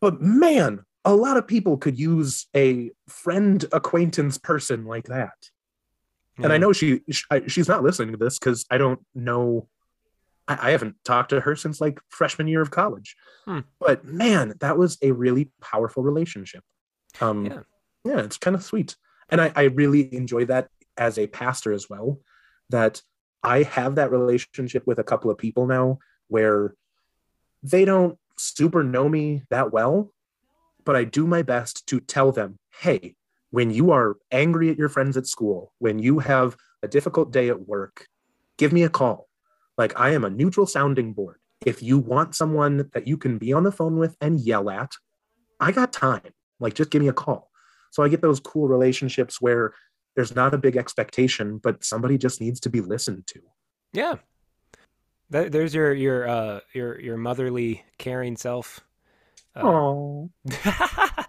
But 0.00 0.20
man, 0.20 0.84
a 1.04 1.14
lot 1.14 1.36
of 1.36 1.46
people 1.46 1.76
could 1.76 1.98
use 1.98 2.46
a 2.54 2.90
friend 3.08 3.64
acquaintance 3.72 4.38
person 4.38 4.84
like 4.84 5.06
that. 5.06 5.50
And 6.42 6.52
I 6.52 6.58
know 6.58 6.72
she, 6.72 7.02
sh 7.10 7.24
I, 7.30 7.46
she's 7.46 7.68
not 7.68 7.84
listening 7.84 8.12
to 8.12 8.16
this 8.16 8.38
because 8.38 8.64
I 8.70 8.78
don't 8.78 9.00
know. 9.14 9.68
I, 10.48 10.68
I 10.68 10.70
haven't 10.70 10.96
talked 11.04 11.30
to 11.30 11.40
her 11.40 11.56
since 11.56 11.80
like 11.80 12.00
freshman 12.08 12.48
year 12.48 12.60
of 12.60 12.70
college. 12.70 13.16
Hmm. 13.44 13.60
But 13.80 14.04
man, 14.04 14.54
that 14.60 14.78
was 14.78 14.98
a 15.02 15.12
really 15.12 15.50
powerful 15.60 16.02
relationship. 16.02 16.64
Um, 17.20 17.46
Yeah. 17.46 17.60
yeah, 18.04 18.20
it's 18.20 18.38
kind 18.38 18.56
of 18.56 18.62
sweet, 18.62 18.96
and 19.28 19.40
I, 19.40 19.52
I 19.54 19.62
really 19.64 20.14
enjoy 20.14 20.46
that 20.46 20.68
as 20.96 21.18
a 21.18 21.26
pastor 21.26 21.72
as 21.72 21.88
well. 21.88 22.20
That 22.70 23.02
I 23.42 23.64
have 23.64 23.96
that 23.96 24.10
relationship 24.10 24.86
with 24.86 24.98
a 24.98 25.04
couple 25.04 25.30
of 25.30 25.38
people 25.38 25.66
now 25.66 25.98
where 26.28 26.74
they 27.62 27.84
don't 27.84 28.18
super 28.38 28.82
know 28.82 29.08
me 29.08 29.42
that 29.50 29.72
well, 29.72 30.12
but 30.84 30.96
I 30.96 31.04
do 31.04 31.26
my 31.26 31.42
best 31.42 31.86
to 31.88 32.00
tell 32.00 32.32
them, 32.32 32.58
hey, 32.80 33.14
when 33.50 33.70
you 33.70 33.90
are 33.90 34.16
angry 34.30 34.70
at 34.70 34.78
your 34.78 34.88
friends 34.88 35.16
at 35.16 35.26
school, 35.26 35.72
when 35.78 35.98
you 35.98 36.20
have 36.20 36.56
a 36.82 36.88
difficult 36.88 37.30
day 37.30 37.48
at 37.50 37.68
work, 37.68 38.06
give 38.56 38.72
me 38.72 38.82
a 38.82 38.88
call. 38.88 39.28
Like 39.82 39.98
I 39.98 40.10
am 40.10 40.24
a 40.24 40.30
neutral 40.30 40.64
sounding 40.64 41.12
board. 41.12 41.40
If 41.66 41.82
you 41.82 41.98
want 41.98 42.36
someone 42.36 42.88
that 42.92 43.08
you 43.08 43.16
can 43.16 43.36
be 43.36 43.52
on 43.52 43.64
the 43.64 43.72
phone 43.72 43.98
with 43.98 44.16
and 44.20 44.38
yell 44.38 44.70
at, 44.70 44.92
I 45.58 45.72
got 45.72 45.92
time. 45.92 46.32
Like 46.60 46.74
just 46.74 46.90
give 46.90 47.02
me 47.02 47.08
a 47.08 47.12
call. 47.12 47.50
So 47.90 48.04
I 48.04 48.08
get 48.08 48.22
those 48.22 48.38
cool 48.38 48.68
relationships 48.68 49.40
where 49.40 49.74
there's 50.14 50.36
not 50.36 50.54
a 50.54 50.58
big 50.58 50.76
expectation, 50.76 51.58
but 51.58 51.82
somebody 51.82 52.16
just 52.16 52.40
needs 52.40 52.60
to 52.60 52.70
be 52.70 52.80
listened 52.80 53.26
to. 53.26 53.40
Yeah. 53.92 54.14
Th- 55.32 55.50
there's 55.50 55.74
your 55.74 55.92
your 55.92 56.28
uh 56.28 56.60
your 56.72 57.00
your 57.00 57.16
motherly 57.16 57.84
caring 57.98 58.36
self. 58.36 58.82
Uh, 59.56 59.62
Oh, 59.64 60.30
uh, 60.64 61.24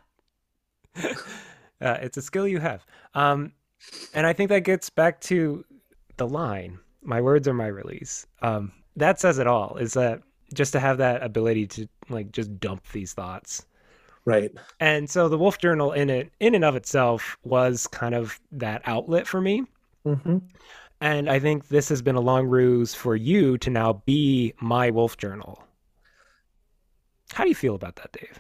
it's 1.81 2.17
a 2.17 2.21
skill 2.21 2.47
you 2.47 2.59
have. 2.59 2.85
Um, 3.15 3.53
and 4.13 4.27
I 4.27 4.33
think 4.33 4.49
that 4.49 4.63
gets 4.63 4.91
back 4.91 5.21
to 5.21 5.65
the 6.17 6.27
line, 6.27 6.77
my 7.03 7.21
words 7.21 7.47
are 7.47 7.53
my 7.53 7.67
release. 7.67 8.25
Um, 8.41 8.71
that 8.95 9.19
says 9.19 9.39
it 9.39 9.47
all, 9.47 9.77
is 9.77 9.93
that 9.93 10.21
just 10.53 10.73
to 10.73 10.79
have 10.79 10.97
that 10.99 11.23
ability 11.23 11.67
to 11.67 11.87
like 12.09 12.31
just 12.31 12.59
dump 12.59 12.83
these 12.91 13.13
thoughts. 13.13 13.65
right. 14.25 14.51
And 14.79 15.09
so 15.09 15.27
the 15.29 15.37
Wolf 15.37 15.57
Journal 15.57 15.91
in 15.93 16.09
it 16.09 16.31
in 16.39 16.55
and 16.55 16.63
of 16.65 16.75
itself 16.75 17.37
was 17.43 17.87
kind 17.87 18.15
of 18.15 18.39
that 18.51 18.81
outlet 18.85 19.27
for 19.27 19.41
me. 19.41 19.63
hmm 20.05 20.37
And 21.01 21.29
I 21.29 21.39
think 21.39 21.67
this 21.69 21.89
has 21.89 22.01
been 22.01 22.15
a 22.15 22.21
long 22.21 22.47
ruse 22.47 22.93
for 22.93 23.15
you 23.15 23.57
to 23.59 23.69
now 23.69 24.01
be 24.05 24.53
my 24.61 24.89
Wolf 24.91 25.17
Journal. 25.17 25.63
How 27.33 27.43
do 27.43 27.49
you 27.49 27.55
feel 27.55 27.75
about 27.75 27.95
that, 27.97 28.11
Dave? 28.11 28.39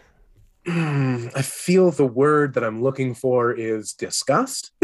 I 1.35 1.41
feel 1.41 1.91
the 1.91 2.05
word 2.05 2.53
that 2.53 2.63
I'm 2.63 2.81
looking 2.81 3.13
for 3.15 3.51
is 3.51 3.93
disgust. 3.93 4.71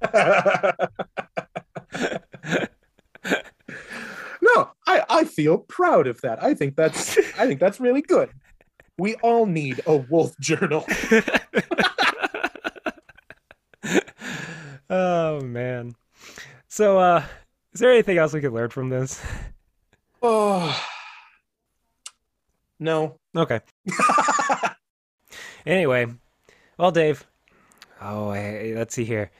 no, 4.42 4.70
I, 4.86 5.04
I 5.08 5.24
feel 5.24 5.58
proud 5.58 6.06
of 6.06 6.20
that. 6.22 6.42
I 6.42 6.54
think 6.54 6.76
that's 6.76 7.18
I 7.38 7.46
think 7.46 7.60
that's 7.60 7.80
really 7.80 8.02
good. 8.02 8.30
We 8.98 9.14
all 9.16 9.46
need 9.46 9.80
a 9.86 9.96
wolf 9.96 10.38
journal. 10.38 10.86
oh 14.90 15.40
man. 15.40 15.94
So 16.68 16.98
uh 16.98 17.24
is 17.72 17.80
there 17.80 17.92
anything 17.92 18.18
else 18.18 18.32
we 18.32 18.40
could 18.40 18.52
learn 18.52 18.70
from 18.70 18.88
this? 18.88 19.20
Oh 20.22 20.80
no. 22.78 23.18
Okay. 23.36 23.60
Anyway, 25.66 26.06
well 26.78 26.92
Dave. 26.92 27.26
Oh, 28.00 28.28
I, 28.28 28.74
let's 28.76 28.94
see 28.94 29.04
here. 29.04 29.32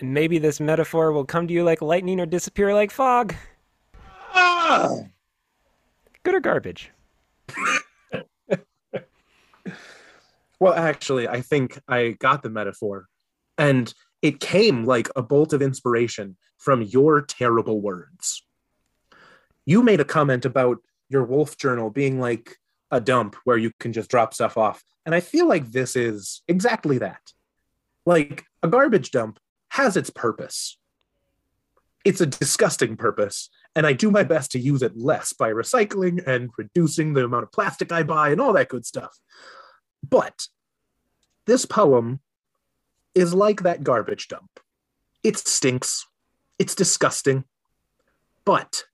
And 0.00 0.12
maybe 0.12 0.38
this 0.38 0.60
metaphor 0.60 1.12
will 1.12 1.24
come 1.24 1.46
to 1.46 1.54
you 1.54 1.64
like 1.64 1.80
lightning 1.80 2.20
or 2.20 2.26
disappear 2.26 2.74
like 2.74 2.90
fog. 2.90 3.34
Ah! 4.34 4.96
Good 6.22 6.34
or 6.34 6.40
garbage? 6.40 6.90
Well, 10.64 10.72
actually, 10.72 11.28
I 11.28 11.42
think 11.42 11.78
I 11.88 12.16
got 12.18 12.42
the 12.42 12.48
metaphor. 12.48 13.06
And 13.58 13.92
it 14.22 14.40
came 14.40 14.86
like 14.86 15.10
a 15.14 15.22
bolt 15.22 15.52
of 15.52 15.60
inspiration 15.60 16.38
from 16.56 16.80
your 16.80 17.20
terrible 17.20 17.82
words. 17.82 18.42
You 19.66 19.82
made 19.82 20.00
a 20.00 20.06
comment 20.06 20.46
about 20.46 20.78
your 21.10 21.24
wolf 21.24 21.58
journal 21.58 21.90
being 21.90 22.18
like 22.18 22.56
a 22.90 22.98
dump 22.98 23.36
where 23.44 23.58
you 23.58 23.72
can 23.78 23.92
just 23.92 24.08
drop 24.08 24.32
stuff 24.32 24.56
off. 24.56 24.82
And 25.04 25.14
I 25.14 25.20
feel 25.20 25.46
like 25.46 25.70
this 25.70 25.96
is 25.96 26.40
exactly 26.48 26.96
that. 26.96 27.32
Like 28.06 28.44
a 28.62 28.68
garbage 28.68 29.10
dump 29.10 29.38
has 29.74 29.96
its 29.96 30.08
purpose. 30.08 30.78
It's 32.04 32.20
a 32.20 32.26
disgusting 32.26 32.96
purpose, 32.96 33.50
and 33.74 33.84
I 33.84 33.92
do 33.92 34.08
my 34.08 34.22
best 34.22 34.52
to 34.52 34.60
use 34.60 34.82
it 34.82 34.96
less 34.96 35.32
by 35.32 35.50
recycling 35.50 36.24
and 36.28 36.50
reducing 36.56 37.12
the 37.12 37.24
amount 37.24 37.42
of 37.42 37.50
plastic 37.50 37.90
I 37.90 38.04
buy 38.04 38.30
and 38.30 38.40
all 38.40 38.52
that 38.52 38.68
good 38.68 38.86
stuff. 38.86 39.18
But 40.08 40.46
this 41.46 41.66
poem 41.66 42.20
is 43.16 43.34
like 43.34 43.64
that 43.64 43.82
garbage 43.82 44.28
dump. 44.28 44.60
It 45.24 45.38
stinks. 45.38 46.06
It's 46.56 46.76
disgusting. 46.76 47.42
But 48.44 48.84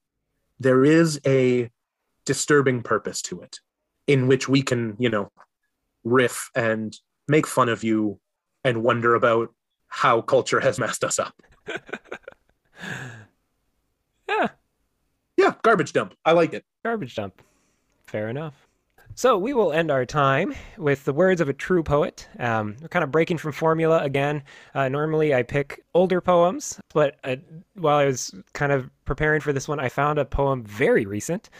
there 0.58 0.82
is 0.82 1.20
a 1.26 1.70
disturbing 2.24 2.82
purpose 2.82 3.20
to 3.22 3.42
it 3.42 3.58
in 4.06 4.28
which 4.28 4.48
we 4.48 4.62
can, 4.62 4.96
you 4.98 5.10
know, 5.10 5.30
riff 6.04 6.48
and 6.54 6.96
make 7.28 7.46
fun 7.46 7.68
of 7.68 7.84
you 7.84 8.18
and 8.64 8.82
wonder 8.82 9.14
about 9.14 9.52
how 9.90 10.22
culture 10.22 10.60
has 10.60 10.78
messed 10.78 11.04
us 11.04 11.18
up. 11.18 11.34
Yeah, 14.28 14.48
Yeah, 15.36 15.54
garbage 15.62 15.92
dump. 15.92 16.14
I 16.24 16.32
like 16.32 16.54
it. 16.54 16.64
garbage 16.84 17.14
dump. 17.16 17.42
Fair 18.06 18.28
enough. 18.28 18.66
So 19.16 19.36
we 19.36 19.52
will 19.52 19.72
end 19.72 19.90
our 19.90 20.06
time 20.06 20.54
with 20.78 21.04
the 21.04 21.12
words 21.12 21.40
of 21.40 21.48
a 21.48 21.52
true 21.52 21.82
poet. 21.82 22.28
Um, 22.38 22.76
we're 22.80 22.88
kind 22.88 23.02
of 23.02 23.10
breaking 23.10 23.38
from 23.38 23.52
formula 23.52 23.98
again. 23.98 24.42
Uh, 24.72 24.88
normally 24.88 25.34
I 25.34 25.42
pick 25.42 25.84
older 25.94 26.20
poems, 26.20 26.80
but 26.94 27.18
uh, 27.24 27.36
while 27.74 27.98
I 27.98 28.06
was 28.06 28.32
kind 28.52 28.70
of 28.72 28.88
preparing 29.04 29.40
for 29.40 29.52
this 29.52 29.66
one, 29.68 29.80
I 29.80 29.88
found 29.88 30.18
a 30.18 30.24
poem 30.24 30.62
very 30.62 31.04
recent, 31.06 31.50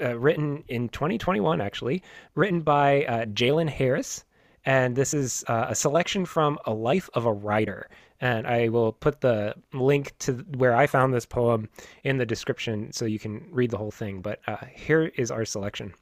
uh, 0.00 0.18
written 0.18 0.64
in 0.68 0.88
2021 0.88 1.60
actually, 1.60 2.02
written 2.34 2.62
by 2.62 3.04
uh, 3.04 3.26
Jalen 3.26 3.68
Harris. 3.68 4.24
And 4.68 4.94
this 4.94 5.14
is 5.14 5.46
uh, 5.48 5.68
a 5.70 5.74
selection 5.74 6.26
from 6.26 6.58
A 6.66 6.74
Life 6.74 7.08
of 7.14 7.24
a 7.24 7.32
Writer. 7.32 7.88
And 8.20 8.46
I 8.46 8.68
will 8.68 8.92
put 8.92 9.22
the 9.22 9.54
link 9.72 10.12
to 10.18 10.44
where 10.58 10.76
I 10.76 10.86
found 10.86 11.14
this 11.14 11.24
poem 11.24 11.70
in 12.04 12.18
the 12.18 12.26
description 12.26 12.92
so 12.92 13.06
you 13.06 13.18
can 13.18 13.48
read 13.50 13.70
the 13.70 13.78
whole 13.78 13.90
thing. 13.90 14.20
But 14.20 14.40
uh, 14.46 14.58
here 14.70 15.10
is 15.16 15.30
our 15.30 15.46
selection. 15.46 15.94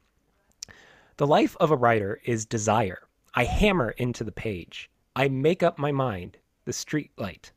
The 1.15 1.25
life 1.25 1.55
of 1.61 1.71
a 1.71 1.77
writer 1.77 2.19
is 2.25 2.45
desire. 2.45 3.07
I 3.33 3.45
hammer 3.45 3.91
into 3.91 4.25
the 4.25 4.33
page. 4.33 4.89
I 5.15 5.29
make 5.29 5.63
up 5.63 5.79
my 5.79 5.93
mind, 5.93 6.35
the 6.65 6.73
street 6.73 7.11
light. 7.15 7.53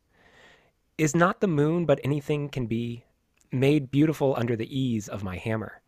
Is 0.96 1.16
not 1.16 1.40
the 1.40 1.48
moon 1.48 1.86
but 1.86 1.98
anything 2.04 2.48
can 2.48 2.68
be, 2.68 3.04
made 3.50 3.90
beautiful 3.90 4.36
under 4.38 4.54
the 4.54 4.78
ease 4.78 5.08
of 5.08 5.24
my 5.24 5.38
hammer. 5.38 5.80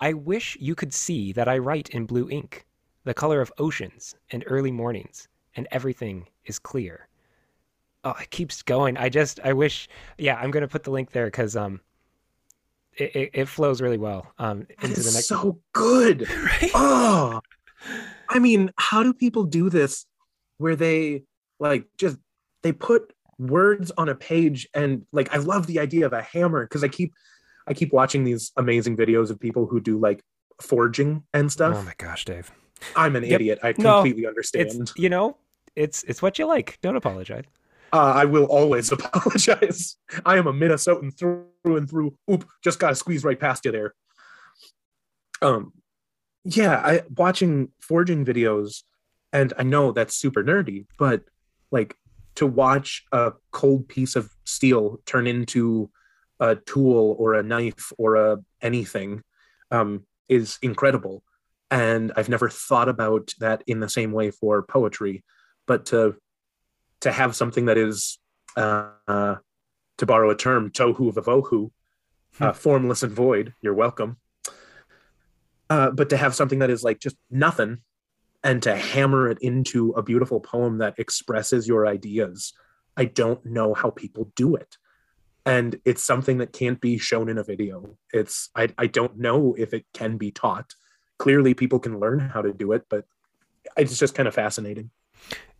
I 0.00 0.14
wish 0.14 0.56
you 0.58 0.74
could 0.74 0.94
see 0.94 1.34
that 1.34 1.48
I 1.48 1.58
write 1.58 1.90
in 1.90 2.06
blue 2.06 2.30
ink, 2.30 2.64
the 3.04 3.14
color 3.14 3.40
of 3.40 3.52
oceans 3.58 4.14
and 4.30 4.44
early 4.46 4.70
mornings, 4.72 5.28
and 5.56 5.68
everything 5.70 6.26
is 6.46 6.58
clear. 6.58 7.08
Oh, 8.04 8.14
it 8.20 8.30
keeps 8.30 8.62
going. 8.62 8.96
I 8.96 9.08
just, 9.08 9.40
I 9.44 9.52
wish, 9.52 9.88
yeah, 10.18 10.36
I'm 10.36 10.50
gonna 10.50 10.68
put 10.68 10.84
the 10.84 10.90
link 10.90 11.10
there 11.12 11.26
because 11.26 11.56
um, 11.56 11.80
it, 12.96 13.14
it, 13.16 13.30
it 13.32 13.48
flows 13.48 13.80
really 13.80 13.98
well 13.98 14.32
um 14.38 14.66
into 14.82 14.94
the 14.94 15.00
It's 15.00 15.14
next. 15.14 15.26
so 15.26 15.58
good. 15.72 16.28
right? 16.44 16.70
Oh, 16.74 17.40
I 18.28 18.38
mean, 18.38 18.70
how 18.78 19.02
do 19.02 19.12
people 19.12 19.44
do 19.44 19.68
this 19.70 20.06
where 20.58 20.76
they 20.76 21.24
like 21.58 21.86
just 21.98 22.18
they 22.62 22.72
put 22.72 23.12
words 23.38 23.90
on 23.98 24.08
a 24.08 24.14
page 24.14 24.68
and 24.74 25.04
like 25.12 25.34
I 25.34 25.38
love 25.38 25.66
the 25.66 25.80
idea 25.80 26.06
of 26.06 26.12
a 26.12 26.22
hammer 26.22 26.64
because 26.64 26.84
I 26.84 26.88
keep 26.88 27.12
I 27.66 27.74
keep 27.74 27.92
watching 27.92 28.24
these 28.24 28.52
amazing 28.56 28.96
videos 28.96 29.30
of 29.30 29.40
people 29.40 29.66
who 29.66 29.80
do 29.80 29.98
like 29.98 30.22
forging 30.60 31.24
and 31.32 31.50
stuff. 31.50 31.76
Oh 31.78 31.82
my 31.82 31.94
gosh, 31.98 32.24
Dave. 32.24 32.52
I'm 32.96 33.16
an 33.16 33.24
Yep. 33.24 33.32
idiot. 33.40 33.58
I 33.62 33.74
No, 33.78 34.02
completely 34.02 34.26
understand. 34.26 34.66
It's 34.66 34.92
you 34.96 35.08
know, 35.08 35.36
it's 35.76 36.02
it's 36.04 36.22
what 36.22 36.38
you 36.38 36.46
like. 36.46 36.78
Don't 36.82 36.96
apologize. 36.96 37.44
Uh, 37.92 38.12
I 38.16 38.24
will 38.24 38.44
always 38.46 38.90
apologize. 38.98 39.96
I 40.26 40.36
am 40.36 40.46
a 40.46 40.52
Minnesotan 40.52 41.16
through 41.16 41.46
and 41.64 41.88
through. 41.88 42.16
Oop, 42.30 42.44
just 42.62 42.78
gotta 42.78 42.94
squeeze 42.94 43.24
right 43.24 43.38
past 43.38 43.64
you 43.64 43.72
there. 43.72 43.94
Um, 45.42 45.72
yeah, 46.44 46.76
I 46.76 47.02
watching 47.16 47.70
forging 47.80 48.24
videos, 48.24 48.82
and 49.32 49.52
I 49.58 49.62
know 49.62 49.92
that's 49.92 50.14
super 50.16 50.42
nerdy, 50.42 50.86
but 50.98 51.22
like 51.70 51.96
to 52.36 52.46
watch 52.46 53.04
a 53.12 53.32
cold 53.52 53.88
piece 53.88 54.16
of 54.16 54.30
steel 54.44 54.98
turn 55.06 55.26
into 55.26 55.90
a 56.40 56.56
tool 56.56 57.14
or 57.18 57.34
a 57.34 57.42
knife 57.42 57.92
or 57.96 58.16
a 58.16 58.38
anything 58.60 59.22
um, 59.70 60.04
is 60.28 60.58
incredible. 60.62 61.22
And 61.74 62.12
I've 62.16 62.28
never 62.28 62.48
thought 62.48 62.88
about 62.88 63.32
that 63.40 63.64
in 63.66 63.80
the 63.80 63.88
same 63.88 64.12
way 64.12 64.30
for 64.30 64.62
poetry, 64.62 65.24
but 65.66 65.86
to 65.86 66.14
to 67.00 67.12
have 67.12 67.36
something 67.36 67.66
that 67.66 67.76
is, 67.76 68.18
uh, 68.56 68.90
uh, 69.08 69.34
to 69.98 70.06
borrow 70.06 70.30
a 70.30 70.36
term, 70.36 70.70
tohu 70.70 71.12
vavohu, 71.12 71.70
uh, 72.40 72.52
Hmm. 72.52 72.58
formless 72.58 73.02
and 73.02 73.12
void. 73.12 73.52
You're 73.60 73.74
welcome. 73.74 74.16
Uh, 75.68 75.90
but 75.90 76.08
to 76.10 76.16
have 76.16 76.34
something 76.34 76.60
that 76.60 76.70
is 76.70 76.82
like 76.82 77.00
just 77.00 77.16
nothing 77.30 77.78
and 78.44 78.62
to 78.62 78.76
hammer 78.76 79.28
it 79.28 79.38
into 79.40 79.90
a 79.92 80.02
beautiful 80.02 80.38
poem 80.38 80.78
that 80.78 80.94
expresses 80.98 81.66
your 81.66 81.86
ideas 81.86 82.52
i 82.96 83.04
don't 83.04 83.44
know 83.44 83.74
how 83.74 83.90
people 83.90 84.30
do 84.36 84.54
it 84.54 84.76
and 85.46 85.80
it's 85.84 86.04
something 86.04 86.38
that 86.38 86.52
can't 86.52 86.80
be 86.80 86.98
shown 86.98 87.28
in 87.28 87.38
a 87.38 87.44
video 87.44 87.96
it's 88.12 88.50
i, 88.54 88.68
I 88.78 88.86
don't 88.86 89.16
know 89.18 89.54
if 89.58 89.74
it 89.74 89.86
can 89.94 90.16
be 90.18 90.30
taught 90.30 90.74
clearly 91.18 91.54
people 91.54 91.78
can 91.78 91.98
learn 92.00 92.18
how 92.20 92.42
to 92.42 92.52
do 92.52 92.72
it 92.72 92.84
but 92.88 93.06
it's 93.76 93.98
just 93.98 94.14
kind 94.14 94.28
of 94.28 94.34
fascinating 94.34 94.90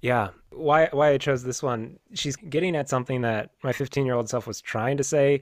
Yeah. 0.03 0.29
Why 0.51 0.89
why 0.93 1.11
I 1.15 1.19
chose 1.19 1.43
this 1.43 1.63
one? 1.63 1.99
She's 2.13 2.37
getting 2.37 2.77
at 2.77 2.89
something 2.89 3.23
that 3.23 3.51
my 3.63 3.73
15 3.73 4.05
year 4.05 4.15
old 4.15 4.29
self 4.29 4.47
was 4.47 4.61
trying 4.61 4.99
to 4.99 5.05
say, 5.05 5.41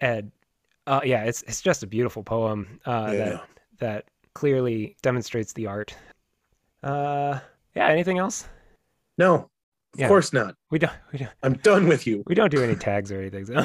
and 0.00 0.30
uh, 0.86 1.00
yeah, 1.04 1.24
it's 1.24 1.40
it's 1.48 1.62
just 1.62 1.82
a 1.82 1.86
beautiful 1.86 2.22
poem 2.22 2.78
uh, 2.84 3.08
Yeah. 3.12 3.16
that 3.24 3.40
that 3.78 4.04
clearly 4.34 4.94
demonstrates 5.02 5.54
the 5.54 5.66
art. 5.66 5.96
Uh, 6.82 7.38
yeah. 7.74 7.88
Anything 7.88 8.18
else? 8.18 8.46
no 9.18 9.34
of 9.34 10.00
Yeah. 10.00 10.08
course 10.08 10.32
not 10.32 10.56
We 10.70 10.78
don't 10.78 10.92
we 11.12 11.18
don't 11.18 11.32
i'm 11.42 11.54
done 11.54 11.86
with 11.88 12.06
you 12.06 12.22
we 12.26 12.34
don't 12.34 12.50
do 12.50 12.62
any 12.62 12.76
tags 12.76 13.10
or 13.12 13.18
anything. 13.20 13.44
So. 13.46 13.54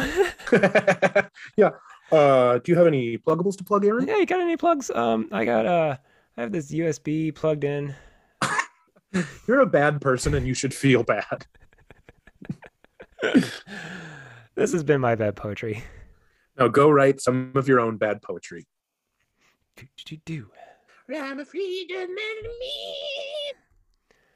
yeah 1.57 1.71
uh 2.11 2.59
do 2.59 2.71
you 2.71 2.77
have 2.77 2.87
any 2.87 3.17
pluggables 3.17 3.57
to 3.57 3.63
plug 3.63 3.85
aaron 3.85 4.07
yeah, 4.07 4.17
you 4.17 4.25
got 4.25 4.39
any 4.39 4.55
plugs? 4.57 4.89
Um, 4.91 5.27
I 5.31 5.45
got 5.45 5.65
uh, 5.65 5.97
I 6.37 6.41
have 6.41 6.51
this 6.51 6.71
USB 6.71 7.33
plugged 7.33 7.63
in. 7.63 7.95
you're 9.47 9.61
a 9.61 9.65
bad 9.65 9.99
person 10.01 10.33
and 10.35 10.45
you 10.47 10.53
should 10.53 10.73
feel 10.73 11.03
bad 11.03 11.45
This 14.55 14.71
has 14.73 14.83
been 14.83 15.01
my 15.01 15.15
bad 15.15 15.35
poetry. 15.35 15.83
now 16.57 16.67
go 16.67 16.89
write 16.89 17.21
some 17.21 17.51
of 17.55 17.67
your 17.67 17.79
own 17.79 17.97
bad 17.97 18.21
poetry 18.21 18.65
Do, 19.75 19.85
do, 20.05 20.17
do. 20.25 20.47
I'm 21.15 21.39
a 21.39 21.45
freedom 21.45 21.97
man, 21.99 22.43
me. 22.59 23.53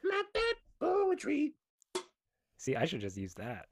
my 0.04 0.22
bad 0.34 0.56
poetry. 0.80 1.54
See, 2.58 2.76
I 2.76 2.86
should 2.86 3.02
just 3.02 3.18
use 3.18 3.34
that. 3.36 3.66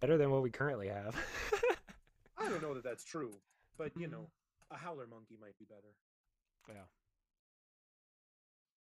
Better 0.00 0.16
than 0.18 0.30
what 0.30 0.42
we 0.42 0.50
currently 0.50 0.88
have. 0.88 1.14
I 2.40 2.48
don't 2.48 2.62
know 2.62 2.74
that 2.74 2.84
that's 2.84 3.04
true, 3.04 3.32
but 3.76 3.92
you 3.96 4.06
mm-hmm. 4.06 4.12
know, 4.12 4.30
a 4.70 4.76
howler 4.76 5.06
monkey 5.06 5.36
might 5.40 5.58
be 5.58 5.66
better. 5.66 5.94
yeah. 6.68 6.88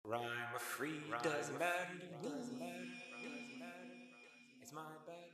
Rhyme 0.04 0.28
free 0.58 1.00
doesn't 1.22 1.58
matter. 1.58 1.92
Doesn't 2.22 2.58
matter. 2.58 2.86
It's 4.62 4.72
my 4.72 4.82
bad 5.06 5.30